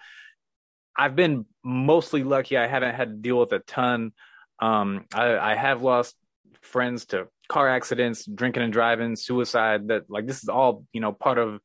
[0.98, 2.56] I've been mostly lucky.
[2.56, 4.14] I haven't had to deal with a ton.
[4.62, 6.16] Um, I, I have lost
[6.62, 9.90] friends to car accidents, drinking and driving, suicide.
[9.90, 11.60] That like this is all you know part of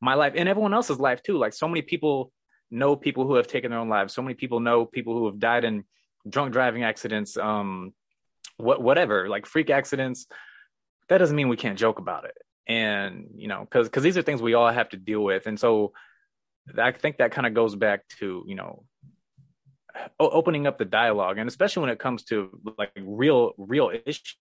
[0.00, 1.38] my life and everyone else's life too.
[1.38, 2.32] Like so many people
[2.70, 4.14] know people who have taken their own lives.
[4.14, 5.84] So many people know people who have died in
[6.28, 7.36] drunk driving accidents.
[7.36, 7.92] Um,
[8.56, 10.26] what whatever, like freak accidents.
[11.08, 12.36] That doesn't mean we can't joke about it.
[12.66, 15.46] And you know, because because these are things we all have to deal with.
[15.46, 15.92] And so
[16.78, 18.84] I think that kind of goes back to you know
[20.18, 24.36] opening up the dialogue, and especially when it comes to like real real issues,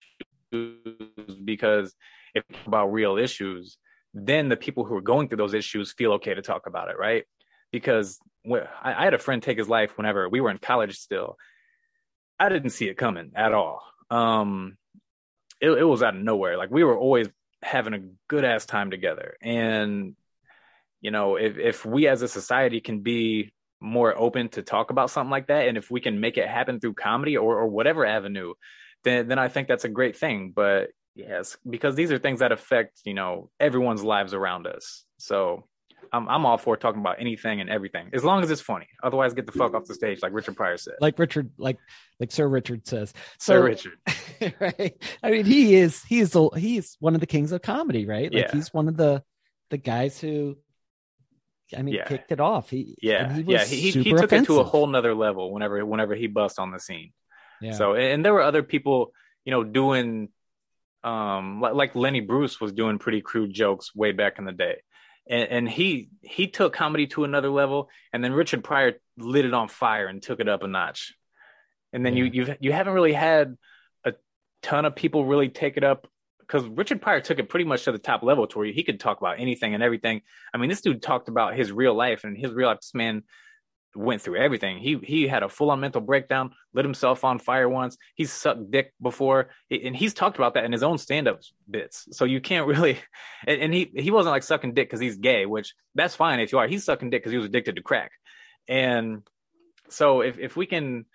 [1.44, 1.96] because
[2.34, 3.78] if about real issues,
[4.14, 6.98] then the people who are going through those issues feel okay to talk about it,
[6.98, 7.26] right?
[7.72, 8.20] Because
[8.82, 11.38] I had a friend take his life whenever we were in college still.
[12.40, 13.84] I didn't see it coming at all.
[14.10, 14.78] Um,
[15.62, 16.58] it, it was out of nowhere.
[16.58, 17.28] Like we were always
[17.62, 20.16] having a good ass time together, and
[21.02, 25.10] you know if if we as a society can be more open to talk about
[25.10, 28.06] something like that and if we can make it happen through comedy or, or whatever
[28.06, 28.54] avenue
[29.04, 32.52] then then i think that's a great thing but yes because these are things that
[32.52, 35.66] affect you know everyone's lives around us so
[36.12, 38.88] I'm I'm all for talking about anything and everything as long as it's funny.
[39.04, 40.96] Otherwise, get the fuck off the stage, like Richard Pryor said.
[41.00, 41.78] Like Richard, like
[42.20, 43.14] like Sir Richard says.
[43.38, 43.98] So, Sir Richard,
[44.60, 44.96] right?
[45.22, 48.34] I mean, he is he is the, he's one of the kings of comedy, right?
[48.34, 48.52] Like yeah.
[48.52, 49.24] he's one of the
[49.70, 50.58] the guys who
[51.78, 52.06] I mean, yeah.
[52.06, 52.70] kicked it off.
[52.70, 54.44] He yeah he yeah he, he took offensive.
[54.44, 57.12] it to a whole nother level whenever whenever he bust on the scene.
[57.62, 57.74] Yeah.
[57.74, 59.14] So and there were other people,
[59.46, 60.30] you know, doing
[61.04, 64.82] um like Lenny Bruce was doing pretty crude jokes way back in the day.
[65.30, 69.54] And, and he he took comedy to another level, and then Richard Pryor lit it
[69.54, 71.14] on fire and took it up a notch.
[71.94, 72.24] And then yeah.
[72.24, 73.56] you you you haven't really had
[74.04, 74.14] a
[74.64, 76.08] ton of people really take it up
[76.40, 79.00] because Richard Pryor took it pretty much to the top level to where he could
[79.00, 80.22] talk about anything and everything.
[80.52, 82.80] I mean, this dude talked about his real life and his real life.
[82.80, 83.24] This man
[83.96, 84.78] went through everything.
[84.78, 87.98] He he had a full on mental breakdown, lit himself on fire once.
[88.16, 92.08] He's sucked dick before, and he's talked about that in his own stand up bits.
[92.12, 93.00] So you can't really.
[93.48, 96.52] And, and he he wasn't like sucking dick because he's gay, which that's fine if
[96.52, 96.68] you are.
[96.68, 98.12] He's sucking dick because he was addicted to crack,
[98.68, 99.24] and
[99.88, 101.06] so if if we can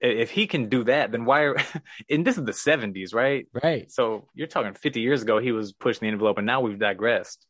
[0.00, 1.42] if he can do that, then why?
[1.42, 1.56] Are,
[2.10, 3.46] and this is the '70s, right?
[3.62, 3.90] Right.
[3.90, 7.46] So you're talking 50 years ago, he was pushing the envelope, and now we've digressed.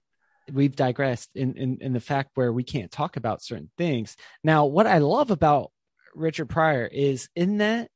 [0.52, 4.16] We've digressed in, in in the fact where we can't talk about certain things.
[4.42, 5.70] Now, what I love about
[6.14, 7.88] Richard Pryor is in that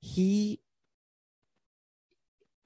[0.00, 0.60] he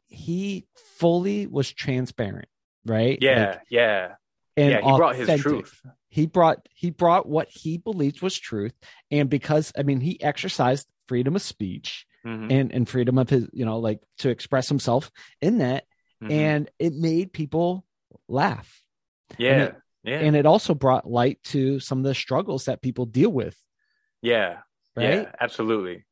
[0.06, 0.66] he
[0.98, 2.48] fully was transparent,
[2.84, 3.18] right?
[3.20, 4.12] Yeah, like, yeah.
[4.56, 5.80] And yeah, he brought his truth.
[6.08, 8.74] He brought he brought what he believed was truth,
[9.10, 12.50] and because I mean he exercised freedom of speech mm-hmm.
[12.50, 15.84] and and freedom of his you know like to express himself in that
[16.22, 16.32] mm-hmm.
[16.32, 17.84] and it made people
[18.28, 18.82] laugh
[19.38, 22.82] yeah and it, yeah and it also brought light to some of the struggles that
[22.82, 23.56] people deal with
[24.22, 24.58] yeah
[24.96, 26.04] right yeah, absolutely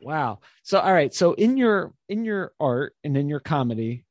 [0.00, 4.04] wow so all right so in your in your art and in your comedy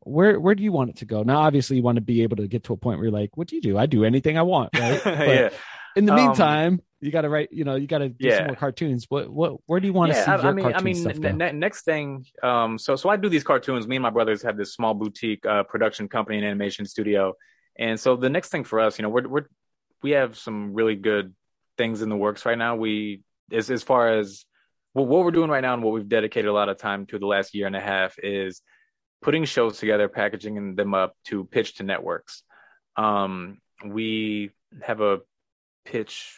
[0.00, 2.36] where where do you want it to go now obviously you want to be able
[2.36, 4.38] to get to a point where you're like what do you do i do anything
[4.38, 5.48] i want right yeah
[5.96, 7.50] in the um, meantime, um, you got to write.
[7.50, 8.36] You know, you got to do yeah.
[8.36, 9.06] some more cartoons.
[9.08, 11.42] What what where do you want to see I, your I mean, I mean, n-
[11.42, 12.26] n- next thing.
[12.42, 13.88] Um, so so I do these cartoons.
[13.88, 17.34] Me and my brothers have this small boutique uh, production company and animation studio,
[17.78, 19.46] and so the next thing for us, you know, we're we're
[20.02, 21.34] we have some really good
[21.76, 22.76] things in the works right now.
[22.76, 23.22] We
[23.52, 24.44] as as far as
[24.92, 27.26] what we're doing right now and what we've dedicated a lot of time to the
[27.26, 28.62] last year and a half is
[29.20, 32.42] putting shows together, packaging them up to pitch to networks.
[32.96, 34.52] Um, we
[34.82, 35.20] have a
[35.84, 36.34] pitch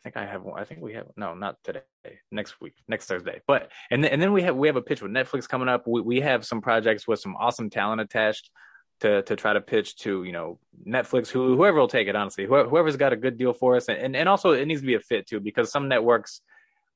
[0.00, 0.58] I think I have one.
[0.58, 1.82] I think we have no, not today.
[2.30, 3.42] Next week, next Thursday.
[3.46, 5.86] But and then, and then we have we have a pitch with Netflix coming up.
[5.86, 8.50] We we have some projects with some awesome talent attached
[9.00, 12.16] to to try to pitch to you know Netflix, who whoever will take it.
[12.16, 14.94] Honestly, whoever's got a good deal for us, and and also it needs to be
[14.94, 16.40] a fit too, because some networks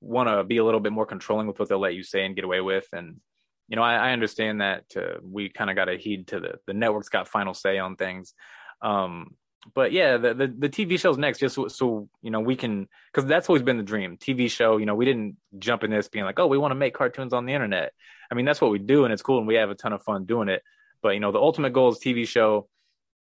[0.00, 2.36] want to be a little bit more controlling with what they'll let you say and
[2.36, 3.20] get away with, and
[3.68, 6.54] you know I, I understand that uh, we kind of got to heed to the
[6.66, 8.34] the networks got final say on things.
[8.82, 9.36] Um,
[9.72, 12.86] but yeah, the, the, the TV show's next, just so, so you know we can,
[13.12, 14.18] because that's always been the dream.
[14.18, 16.76] TV show, you know, we didn't jump in this being like, oh, we want to
[16.76, 17.92] make cartoons on the internet.
[18.30, 20.02] I mean, that's what we do, and it's cool, and we have a ton of
[20.02, 20.62] fun doing it.
[21.04, 22.66] But you know, the ultimate goal is TV show,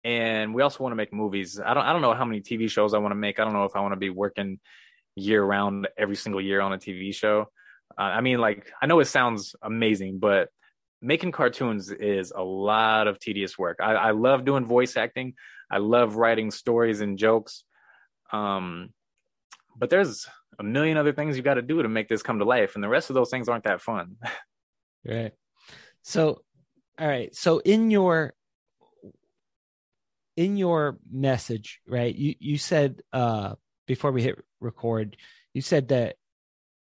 [0.02, 1.60] and we also want to make movies.
[1.64, 3.38] I don't, I don't know how many TV shows I want to make.
[3.38, 4.58] I don't know if I want to be working
[5.14, 7.46] year round every single year on a TV show.
[7.96, 10.48] Uh, I mean, like, I know it sounds amazing, but
[11.00, 13.78] making cartoons is a lot of tedious work.
[13.80, 15.34] I, I love doing voice acting.
[15.70, 17.62] I love writing stories and jokes.
[18.32, 18.92] Um,
[19.76, 20.26] but there's
[20.58, 22.82] a million other things you got to do to make this come to life, and
[22.82, 24.16] the rest of those things aren't that fun.
[25.06, 25.30] right.
[26.02, 26.42] So,
[26.98, 27.34] all right.
[27.34, 28.34] So in your
[30.36, 32.14] in your message, right?
[32.14, 33.54] You you said uh
[33.86, 35.16] before we hit record,
[35.54, 36.16] you said that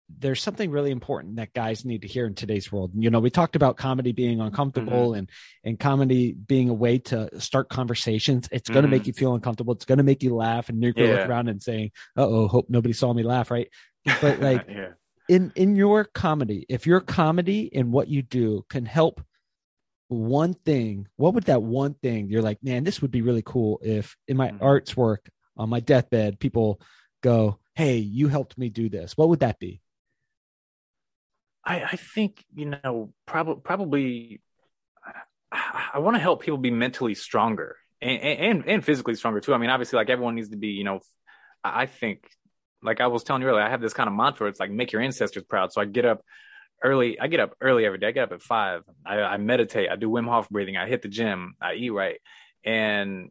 [0.10, 2.92] there's something really important that guys need to hear in today's world.
[2.96, 5.20] You know, we talked about comedy being uncomfortable mm-hmm.
[5.20, 5.30] and
[5.64, 8.48] and comedy being a way to start conversations.
[8.52, 8.92] It's going to mm-hmm.
[8.92, 9.74] make you feel uncomfortable.
[9.74, 12.28] It's going to make you laugh, and you're going to look around and saying, "Uh
[12.28, 13.70] oh, hope nobody saw me laugh." Right?
[14.22, 14.90] But like yeah.
[15.28, 19.22] in in your comedy, if your comedy and what you do can help
[20.08, 23.80] one thing, what would that one thing you're like, man, this would be really cool
[23.84, 24.64] if in my mm-hmm.
[24.64, 26.82] arts work on my deathbed, people
[27.22, 29.82] go, "Hey, you helped me do this." What would that be?
[31.64, 34.42] I, I think you know probably probably
[35.52, 39.54] I, I want to help people be mentally stronger and, and and physically stronger too.
[39.54, 40.70] I mean, obviously, like everyone needs to be.
[40.70, 41.00] You know,
[41.64, 42.30] I think
[42.84, 44.48] like I was telling you earlier, I have this kind of mantra.
[44.48, 45.74] It's like make your ancestors proud.
[45.74, 46.22] So I get up
[46.84, 47.20] early.
[47.20, 48.08] I get up early every day.
[48.08, 48.84] I get up at five.
[49.06, 49.90] I, I meditate.
[49.90, 50.78] I do Wim Hof breathing.
[50.78, 51.56] I hit the gym.
[51.62, 52.20] I eat right,
[52.64, 53.30] and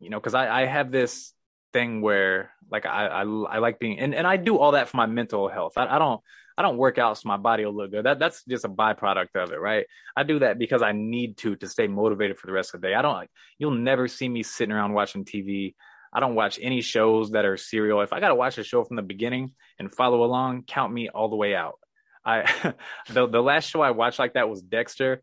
[0.00, 1.32] you know, because I, I have this
[1.72, 4.96] thing where like I, I, I like being and, and I do all that for
[4.96, 5.74] my mental health.
[5.76, 6.20] I, I don't
[6.56, 8.04] I don't work out so my body will look good.
[8.04, 9.86] That that's just a byproduct of it, right?
[10.16, 12.88] I do that because I need to to stay motivated for the rest of the
[12.88, 12.94] day.
[12.94, 13.28] I don't
[13.58, 15.74] you'll never see me sitting around watching TV.
[16.12, 18.02] I don't watch any shows that are serial.
[18.02, 21.08] If I got to watch a show from the beginning and follow along, count me
[21.08, 21.78] all the way out.
[22.24, 22.74] I
[23.10, 25.22] the the last show I watched like that was Dexter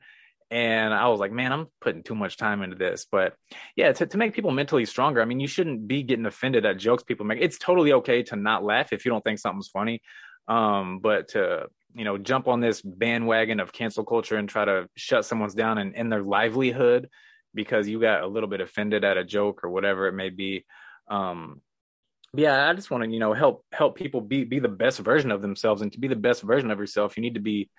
[0.52, 3.06] and I was like, man, I'm putting too much time into this.
[3.10, 3.36] But
[3.76, 6.78] yeah, to, to make people mentally stronger, I mean, you shouldn't be getting offended at
[6.78, 7.40] jokes people make.
[7.40, 10.02] It's totally okay to not laugh if you don't think something's funny.
[10.48, 14.90] Um, but to you know jump on this bandwagon of cancel culture and try to
[14.96, 17.10] shut someone's down and end their livelihood
[17.54, 20.66] because you got a little bit offended at a joke or whatever it may be.
[21.08, 21.62] Um,
[22.34, 25.32] yeah, I just want to you know help help people be be the best version
[25.32, 27.70] of themselves, and to be the best version of yourself, you need to be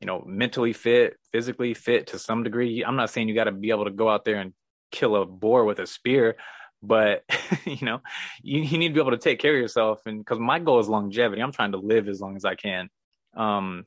[0.00, 2.84] you know mentally fit, physically fit to some degree.
[2.84, 4.52] I'm not saying you got to be able to go out there and
[4.92, 6.36] kill a boar with a spear,
[6.82, 7.24] but
[7.64, 8.00] you know
[8.42, 10.00] you, you need to be able to take care of yourself.
[10.06, 11.42] And because my goal is longevity.
[11.42, 12.88] I'm trying to live as long as i can.
[13.36, 13.84] Um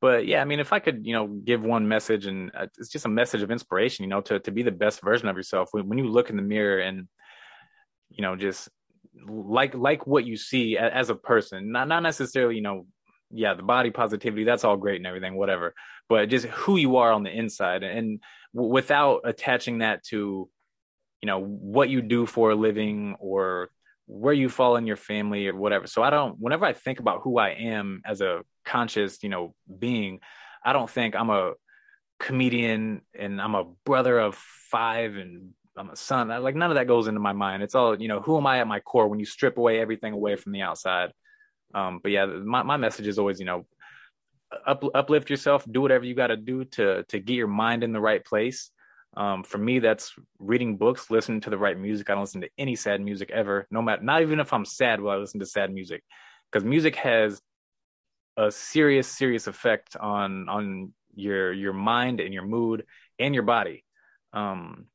[0.00, 2.88] but yeah i mean if i could you know give one message and uh, it's
[2.88, 5.70] just a message of inspiration you know to, to be the best version of yourself.
[5.72, 7.08] When, when you look in the mirror and
[8.10, 8.68] you know just
[9.26, 12.86] like like what you see as, a person not not necessarily you know
[13.30, 15.74] yeah the body positivity that's all great and everything whatever
[16.08, 18.20] but just who you are on the inside and
[18.54, 20.48] w- without attaching that to
[21.22, 23.70] you know what you do for a living or
[24.06, 25.86] where you fall in your family or whatever.
[25.86, 29.54] So i don't whenever i think about who i am as a conscious you know
[29.78, 30.20] being
[30.64, 31.52] i don't think i'm a
[32.18, 36.28] comedian and i'm a brother of five and i'm a son.
[36.28, 37.62] Like none of that goes into my mind.
[37.62, 40.12] It's all you know who am i at my core when you strip away everything
[40.12, 41.12] away from the outside?
[41.74, 43.66] Um but yeah my, my message is always you know
[44.66, 47.92] up, uplift yourself do whatever you got to do to to get your mind in
[47.92, 48.70] the right place.
[49.16, 52.08] Um, for me, that's reading books, listening to the right music.
[52.08, 55.00] I don't listen to any sad music ever, no matter, not even if I'm sad,
[55.00, 56.04] will I listen to sad music,
[56.52, 57.40] because music has
[58.36, 62.84] a serious, serious effect on on your your mind and your mood
[63.18, 63.84] and your body.
[64.32, 64.86] Um,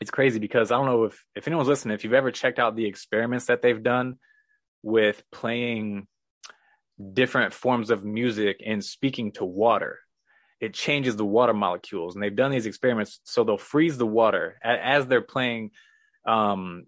[0.00, 2.76] it's crazy because I don't know if if anyone's listening, if you've ever checked out
[2.76, 4.16] the experiments that they've done
[4.82, 6.06] with playing
[7.12, 9.98] different forms of music and speaking to water
[10.62, 12.14] it changes the water molecules.
[12.14, 15.72] And they've done these experiments so they'll freeze the water as they're playing
[16.24, 16.84] um,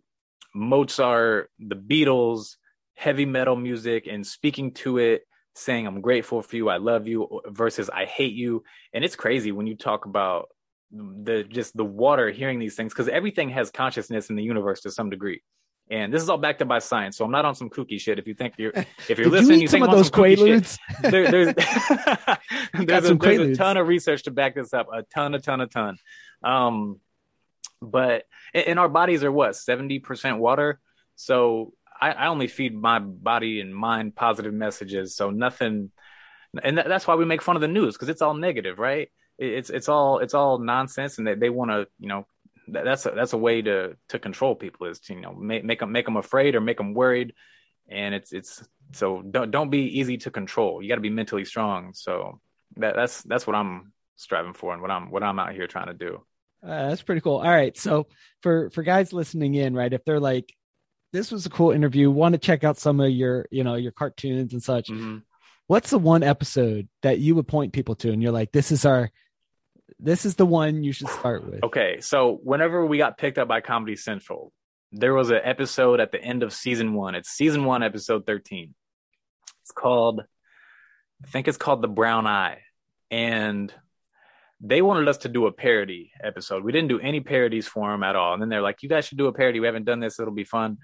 [0.55, 2.55] Mozart, the Beatles,
[2.95, 5.27] heavy metal music, and speaking to it,
[5.57, 8.63] saying, I'm grateful for you, I love you, versus I hate you.
[8.93, 10.51] And it's crazy when you talk about
[10.95, 14.91] the just the water hearing these things because everything has consciousness in the universe to
[14.91, 15.43] some degree
[15.91, 18.19] And this is all backed up by science, so I'm not on some kooky shit.
[18.19, 18.73] If you think you're,
[19.09, 20.63] if you're listening, you, you some think of those some kooky shit.
[20.63, 20.79] quaaludes?
[21.11, 21.55] There, there's
[22.87, 24.89] there's, a, there's a ton of research to back this up.
[24.93, 25.99] A ton, a ton, a ton.
[26.43, 27.01] Um,
[27.83, 28.25] but
[28.55, 30.81] and and our bodies are what seventy percent water.
[31.17, 35.17] So I, I only feed my body and mind positive messages.
[35.17, 35.91] So nothing,
[36.63, 39.09] and that, that's why we make fun of the news because it's all negative, right?
[39.39, 42.26] It- It's it's all it's all nonsense, and they, they want to you know
[42.68, 45.64] that, that's a, that's a way to to control people is to you know make
[45.64, 47.35] make them make them afraid or make them worried,
[47.89, 48.62] and it's it's
[48.93, 50.82] so don't don't be easy to control.
[50.82, 51.93] You got to be mentally strong.
[51.95, 52.41] So
[52.76, 55.89] that that's that's what I'm striving for and what I'm what I'm out here trying
[55.89, 56.22] to do.
[56.62, 57.37] Uh, that's pretty cool.
[57.39, 57.76] All right.
[57.76, 58.07] So
[58.41, 60.55] for for guys listening in, right, if they're like,
[61.12, 63.93] this was a cool interview, want to check out some of your, you know, your
[63.93, 64.89] cartoons and such.
[64.89, 65.22] Mhm.
[65.66, 68.85] What's the one episode that you would point people to, and you're like, this is
[68.87, 69.11] our,
[69.99, 71.62] this is the one you should start with.
[71.62, 74.53] Okay, so whenever we got picked up by Comedy Central,
[74.93, 77.14] there was an episode at the end of season one.
[77.14, 78.74] It's season one, episode 13.
[79.62, 80.22] It's called,
[81.22, 82.61] I think it's called The Brown Eye.
[83.11, 83.72] And
[84.61, 86.64] they wanted us to do a parody episode.
[86.64, 88.32] We didn't do any parodies for them at all.
[88.32, 89.61] And then they're like, you guys should do a parody.
[89.61, 90.18] We haven't done this.
[90.18, 90.78] It'll be fun.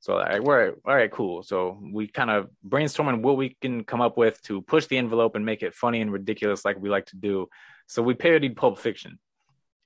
[0.00, 1.42] So all right, we're all right, cool.
[1.42, 5.34] So we kind of brainstorming what we can come up with to push the envelope
[5.34, 7.48] and make it funny and ridiculous like we like to do.
[7.86, 9.18] So we parodied Pulp Fiction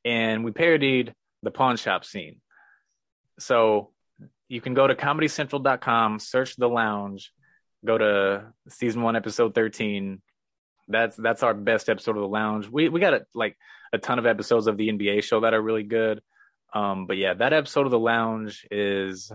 [0.05, 2.41] and we parodied the pawn shop scene.
[3.39, 3.91] So
[4.49, 7.33] you can go to comedycentral.com, search the lounge,
[7.85, 10.21] go to season one, episode 13.
[10.89, 12.69] That's that's our best episode of the lounge.
[12.69, 13.57] We we got a, like
[13.93, 16.21] a ton of episodes of the NBA show that are really good.
[16.75, 19.33] Um, but yeah, that episode of the lounge is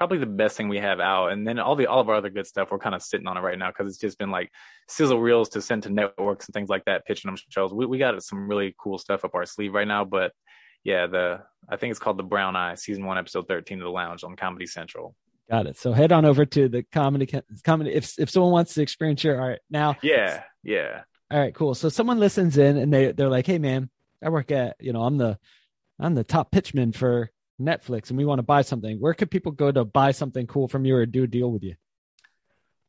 [0.00, 1.26] probably the best thing we have out.
[1.26, 3.36] And then all the all of our other good stuff, we're kind of sitting on
[3.36, 4.50] it right now because it's just been like
[4.88, 7.70] sizzle reels to send to networks and things like that, pitching them shows.
[7.70, 10.06] We we got some really cool stuff up our sleeve right now.
[10.06, 10.32] But
[10.84, 13.90] yeah, the I think it's called the Brown Eye, season one, episode thirteen of the
[13.90, 15.14] Lounge on Comedy Central.
[15.50, 15.76] Got it.
[15.76, 17.28] So head on over to the comedy
[17.62, 17.92] comedy.
[17.92, 21.02] If if someone wants to experience your art now, Yeah, yeah.
[21.30, 21.74] all right, cool.
[21.74, 23.90] So someone listens in and they they're like, hey man,
[24.24, 25.38] I work at you know I'm the
[25.98, 27.30] I'm the top pitchman for
[27.60, 28.98] Netflix and we want to buy something.
[28.98, 31.62] Where could people go to buy something cool from you or do a deal with
[31.62, 31.74] you?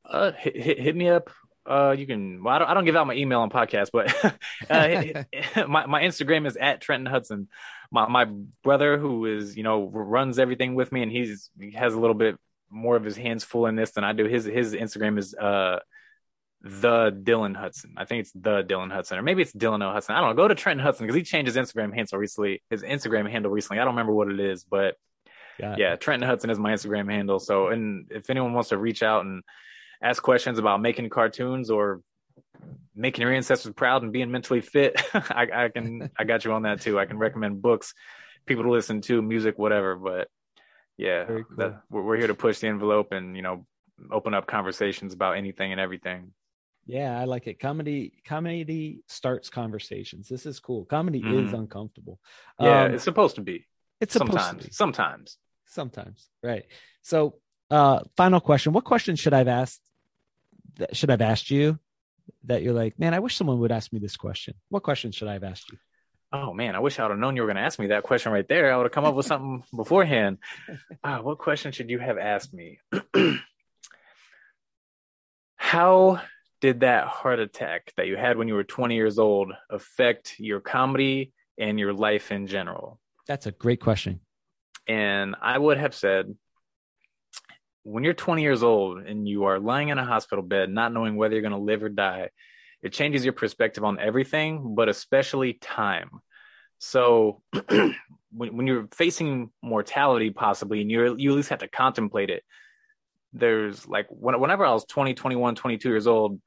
[0.06, 1.30] Uh, hit, hit, hit me up.
[1.66, 2.44] Uh, you can.
[2.44, 2.68] Well, I don't.
[2.70, 4.14] I don't give out my email on podcasts, but
[4.70, 5.28] uh, hit-
[5.70, 7.50] my my Instagram is at Trenton Hudson.
[7.92, 8.26] My my
[8.64, 12.16] brother, who is you know runs everything with me, and he's he has a little
[12.16, 12.38] bit
[12.72, 14.26] more of his hands full in this than I do.
[14.26, 15.80] His his Instagram is uh
[16.64, 17.96] the Dylan Hudson.
[17.98, 20.16] I think it's the Dylan Hudson, or maybe it's Dylan O Hudson.
[20.16, 20.36] I don't know.
[20.36, 22.62] Go to Trenton Hudson because he changed his Instagram handle recently.
[22.70, 23.80] His Instagram handle recently.
[23.80, 24.96] I don't remember what it is, but
[25.60, 25.80] Got it.
[25.80, 27.40] yeah, Trenton Hudson is my Instagram handle.
[27.40, 29.44] So, and if anyone wants to reach out and
[30.04, 32.02] ask questions about making cartoons or
[32.96, 36.64] making your ancestors proud and being mentally fit, I, I can, I got you on
[36.64, 37.00] that too.
[37.00, 37.94] I can recommend books,
[38.46, 39.96] people to listen to, music, whatever.
[39.96, 40.28] But
[40.98, 41.44] yeah, cool.
[41.58, 43.66] that, we're, we're here to push the envelope and you know
[44.12, 46.34] open up conversations about anything and everything.
[46.86, 47.60] Yeah, I like it.
[47.60, 50.28] Comedy comedy starts conversations.
[50.28, 50.86] This is cool.
[50.86, 51.60] Comedy is Mhm.
[51.60, 52.20] uncomfortable.
[52.60, 53.68] Yeah, Um, it's supposed to be.
[54.00, 54.74] it's supposed Sometimes, to be.
[54.74, 55.38] sometimes.
[55.66, 56.66] Sometimes, right?
[57.04, 59.82] So, uh, final question: What question should I've asked?
[60.76, 61.80] That should I've asked you
[62.46, 64.56] that you're like, man, I wish someone would ask me this question.
[64.70, 65.78] What question should I have asked you?
[66.34, 68.04] Oh man, I wish I would have known you were going to ask me that
[68.04, 68.74] question right there.
[68.74, 70.40] I would have come up with something beforehand.
[71.04, 72.80] Ah, what question should you have asked me?
[75.56, 76.22] How
[76.62, 80.62] did that heart attack that you had when you were 20 years old affect your
[80.62, 83.00] comedy and your life in general?
[83.28, 84.22] That's a great question.
[84.88, 86.36] And I would have said,
[87.84, 91.16] when you're 20 years old and you are lying in a hospital bed, not knowing
[91.16, 92.30] whether you're going to live or die,
[92.84, 96.10] it changes your perspective on everything, but especially time.
[96.78, 97.96] So when,
[98.32, 102.44] when you're facing mortality, possibly, and you're, you at least have to contemplate it,
[103.34, 106.40] there's like when, whenever I was 20, 21, 22 years old,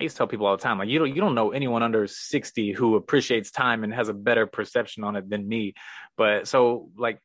[0.00, 1.82] I used to tell people all the time, like you don't you don't know anyone
[1.82, 5.74] under 60 who appreciates time and has a better perception on it than me.
[6.16, 7.20] But so like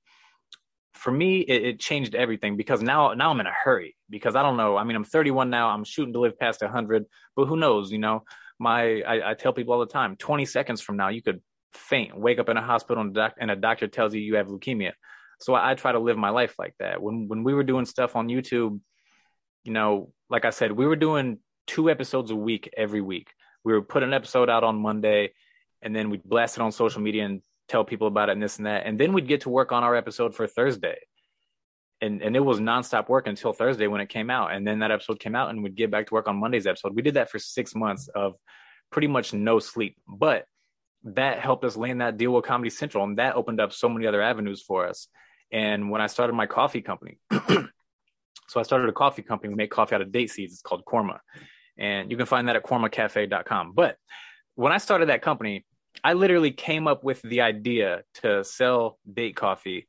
[0.94, 4.44] for me, it, it changed everything because now now I'm in a hurry because I
[4.44, 4.76] don't know.
[4.76, 5.70] I mean, I'm 31 now.
[5.70, 7.06] I'm shooting to live past 100,
[7.36, 7.92] but who knows?
[7.92, 8.24] You know,
[8.60, 11.42] my I, I tell people all the time, 20 seconds from now, you could
[11.74, 14.48] faint, wake up in a hospital, and, doc, and a doctor tells you you have
[14.48, 14.92] leukemia.
[15.40, 17.02] So I, I try to live my life like that.
[17.02, 18.82] When when we were doing stuff on YouTube,
[19.64, 23.30] you know, like I said, we were doing two episodes a week every week.
[23.64, 25.34] We would put an episode out on Monday,
[25.82, 28.58] and then we'd blast it on social media and tell people about it and this
[28.58, 28.86] and that.
[28.86, 30.98] And then we'd get to work on our episode for Thursday.
[32.02, 34.52] And and it was nonstop work until Thursday when it came out.
[34.52, 36.96] And then that episode came out and we'd get back to work on Monday's episode.
[36.96, 38.36] We did that for six months of
[38.92, 39.98] pretty much no sleep.
[40.08, 40.46] But
[41.06, 43.04] that helped us land that deal with Comedy Central.
[43.04, 45.08] And that opened up so many other avenues for us.
[45.52, 49.50] And when I started my coffee company, so I started a coffee company.
[49.50, 50.54] We make coffee out of date seeds.
[50.54, 51.20] It's called Korma.
[51.78, 53.74] And you can find that at kormacafe.com.
[53.74, 53.98] But
[54.56, 55.66] when I started that company,
[56.04, 59.88] I literally came up with the idea to sell date coffee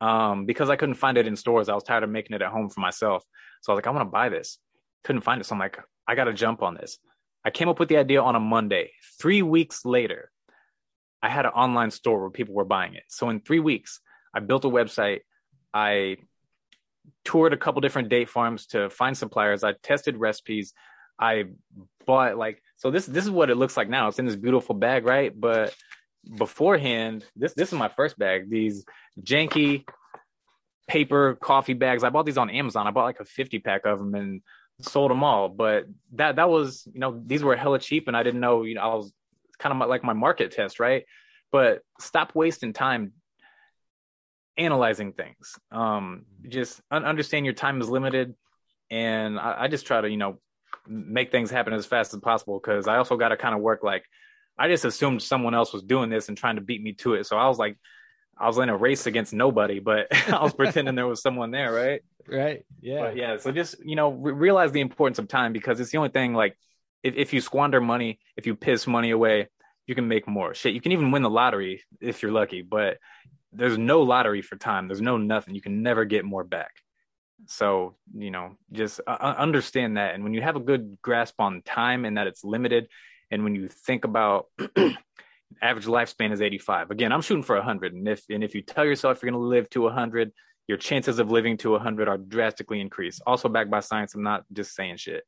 [0.00, 1.68] um, because I couldn't find it in stores.
[1.68, 3.24] I was tired of making it at home for myself.
[3.62, 4.58] So I was like, I want to buy this.
[5.04, 5.44] Couldn't find it.
[5.44, 6.98] So I'm like, I got to jump on this.
[7.44, 8.92] I came up with the idea on a Monday.
[9.20, 10.30] Three weeks later,
[11.22, 13.04] I had an online store where people were buying it.
[13.08, 14.00] So in three weeks,
[14.34, 15.20] I built a website.
[15.74, 16.18] I
[17.24, 19.64] toured a couple different date farms to find suppliers.
[19.64, 20.72] I tested recipes.
[21.18, 21.46] I
[22.06, 24.08] bought like so this this is what it looks like now.
[24.08, 25.32] It's in this beautiful bag, right?
[25.38, 25.74] But
[26.36, 28.50] beforehand, this this is my first bag.
[28.50, 28.84] These
[29.20, 29.84] janky
[30.88, 32.02] paper coffee bags.
[32.02, 32.86] I bought these on Amazon.
[32.86, 34.42] I bought like a 50 pack of them and
[34.80, 35.48] sold them all.
[35.48, 38.74] But that that was, you know, these were hella cheap and I didn't know, you
[38.74, 39.12] know, I was
[39.58, 41.04] kind of like my market test, right?
[41.52, 43.12] But stop wasting time
[44.56, 45.54] analyzing things.
[45.70, 48.34] Um, just understand your time is limited.
[48.90, 50.40] And I, I just try to, you know,
[50.88, 53.82] make things happen as fast as possible because I also got to kind of work
[53.82, 54.04] like
[54.58, 57.26] I just assumed someone else was doing this and trying to beat me to it.
[57.26, 57.78] So I was like,
[58.36, 61.72] I was in a race against nobody, but I was pretending there was someone there,
[61.72, 62.02] right?
[62.26, 62.64] Right.
[62.80, 63.00] Yeah.
[63.00, 63.36] But yeah.
[63.38, 66.34] So just you know re- realize the importance of time because it's the only thing.
[66.34, 66.56] Like
[67.02, 69.48] if if you squander money, if you piss money away,
[69.86, 70.54] you can make more.
[70.54, 72.62] Shit, you can even win the lottery if you're lucky.
[72.62, 72.98] But
[73.52, 74.88] there's no lottery for time.
[74.88, 75.54] There's no nothing.
[75.54, 76.72] You can never get more back.
[77.46, 80.14] So, you know, just uh, understand that.
[80.14, 82.88] And when you have a good grasp on time and that it's limited,
[83.30, 84.46] and when you think about
[85.62, 87.94] average lifespan is 85, again, I'm shooting for 100.
[87.94, 90.32] And if, and if you tell yourself you're going to live to 100,
[90.66, 93.22] your chances of living to 100 are drastically increased.
[93.26, 94.14] Also backed by science.
[94.14, 95.24] I'm not just saying shit.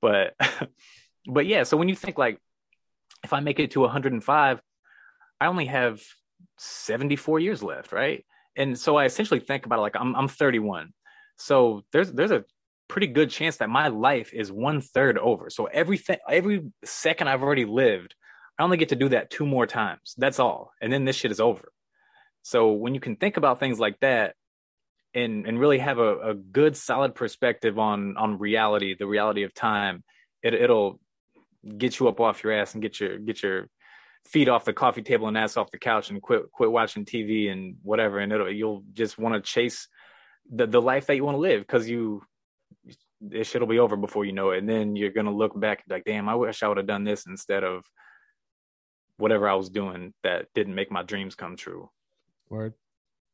[0.00, 0.34] But,
[1.26, 2.38] but yeah, so when you think like,
[3.22, 4.60] if I make it to 105,
[5.40, 6.02] I only have
[6.58, 8.24] 74 years left, right?
[8.56, 10.92] And so I essentially think about it like I'm I'm 31.
[11.40, 12.44] So there's there's a
[12.86, 15.48] pretty good chance that my life is one third over.
[15.48, 18.14] So everything every second I've already lived,
[18.58, 20.14] I only get to do that two more times.
[20.18, 20.72] That's all.
[20.82, 21.72] And then this shit is over.
[22.42, 24.34] So when you can think about things like that
[25.14, 29.54] and and really have a, a good solid perspective on on reality, the reality of
[29.54, 30.04] time,
[30.42, 31.00] it it'll
[31.78, 33.68] get you up off your ass and get your get your
[34.26, 37.50] feet off the coffee table and ass off the couch and quit quit watching TV
[37.50, 39.88] and whatever and it'll you'll just want to chase
[40.50, 42.22] the the life that you want to live because you
[43.20, 46.04] this shit'll be over before you know it, and then you're gonna look back like,
[46.04, 47.84] damn, I wish I would have done this instead of
[49.18, 51.90] whatever I was doing that didn't make my dreams come true.
[52.48, 52.74] Word,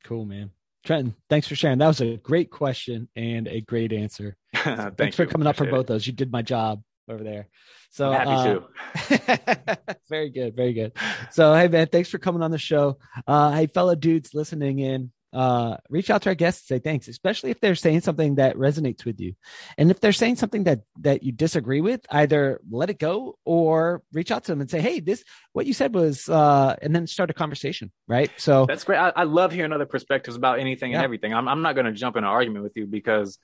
[0.05, 0.51] cool, man.
[0.85, 1.79] Trenton, thanks for sharing.
[1.79, 4.37] That was a great question and a great answer.
[4.55, 6.07] Thank thanks for coming up for both those.
[6.07, 7.49] You did my job over there.
[7.91, 9.21] So I'm happy
[9.69, 9.77] uh,
[10.09, 10.93] very good, very good.
[11.33, 12.99] So hey man, thanks for coming on the show.
[13.27, 17.09] Uh, hey fellow dudes listening in, uh, reach out to our guests and say thanks,
[17.09, 19.35] especially if they're saying something that resonates with you.
[19.77, 24.03] And if they're saying something that that you disagree with, either let it go or
[24.13, 25.23] reach out to them and say, "Hey, this
[25.53, 27.93] what you said was," uh, and then start a conversation.
[28.09, 28.31] Right.
[28.39, 28.99] So that's great.
[28.99, 30.99] I, I love hearing other perspectives about anything Yeah.
[30.99, 31.35] and everything.
[31.35, 33.39] I'm I'm not going to jump in an argument with you because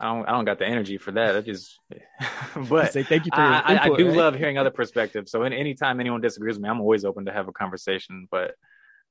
[0.00, 1.36] I don't I don't got the energy for that.
[1.36, 1.78] I just,
[2.68, 4.16] but say thank you for your I, I, I do right?
[4.16, 5.30] love hearing other perspectives.
[5.30, 8.26] So, in, anytime anyone disagrees with me, I'm always open to have a conversation.
[8.30, 8.54] But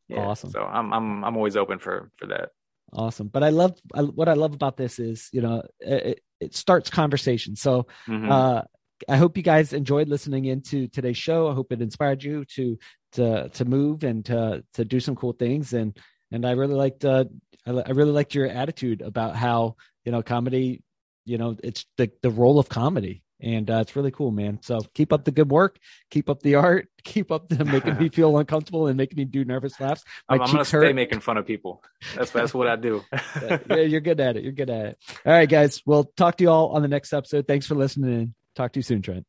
[0.08, 0.52] yeah, Awesome.
[0.52, 2.50] So I'm I'm I'm always open for for that.
[2.94, 3.28] Awesome.
[3.28, 6.90] But I love I, what I love about this is, you know, it, it starts
[6.90, 7.56] conversation.
[7.56, 8.30] So Mhm.
[8.32, 8.64] uh,
[9.10, 11.50] I hope you guys enjoyed listening into today's show.
[11.50, 12.78] I hope it inspired you to
[13.14, 15.74] to to move and to to do some cool things.
[15.74, 15.98] And
[16.32, 17.26] and I really liked uh,
[17.66, 19.76] I, I really liked your attitude about how
[20.06, 20.82] you know comedy,
[21.26, 23.24] you know, it's the the role of comedy.
[23.42, 24.60] And uh, it's really cool, man.
[24.62, 25.78] So keep up the good work,
[26.10, 29.44] keep up the art, keep up the making me feel uncomfortable and making me do
[29.44, 30.04] nervous laughs.
[30.30, 30.96] My I'm, I'm gonna stay hurt.
[30.96, 31.84] making fun of people.
[32.16, 33.04] That's that's what I do.
[33.42, 34.44] yeah, you're good at it.
[34.44, 34.98] You're good at it.
[35.26, 35.82] All right, guys.
[35.86, 37.46] We'll talk to you all on the next episode.
[37.46, 38.34] Thanks for listening.
[38.56, 39.26] Talk to you soon, Trent.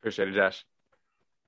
[0.00, 0.64] Appreciate it, Josh.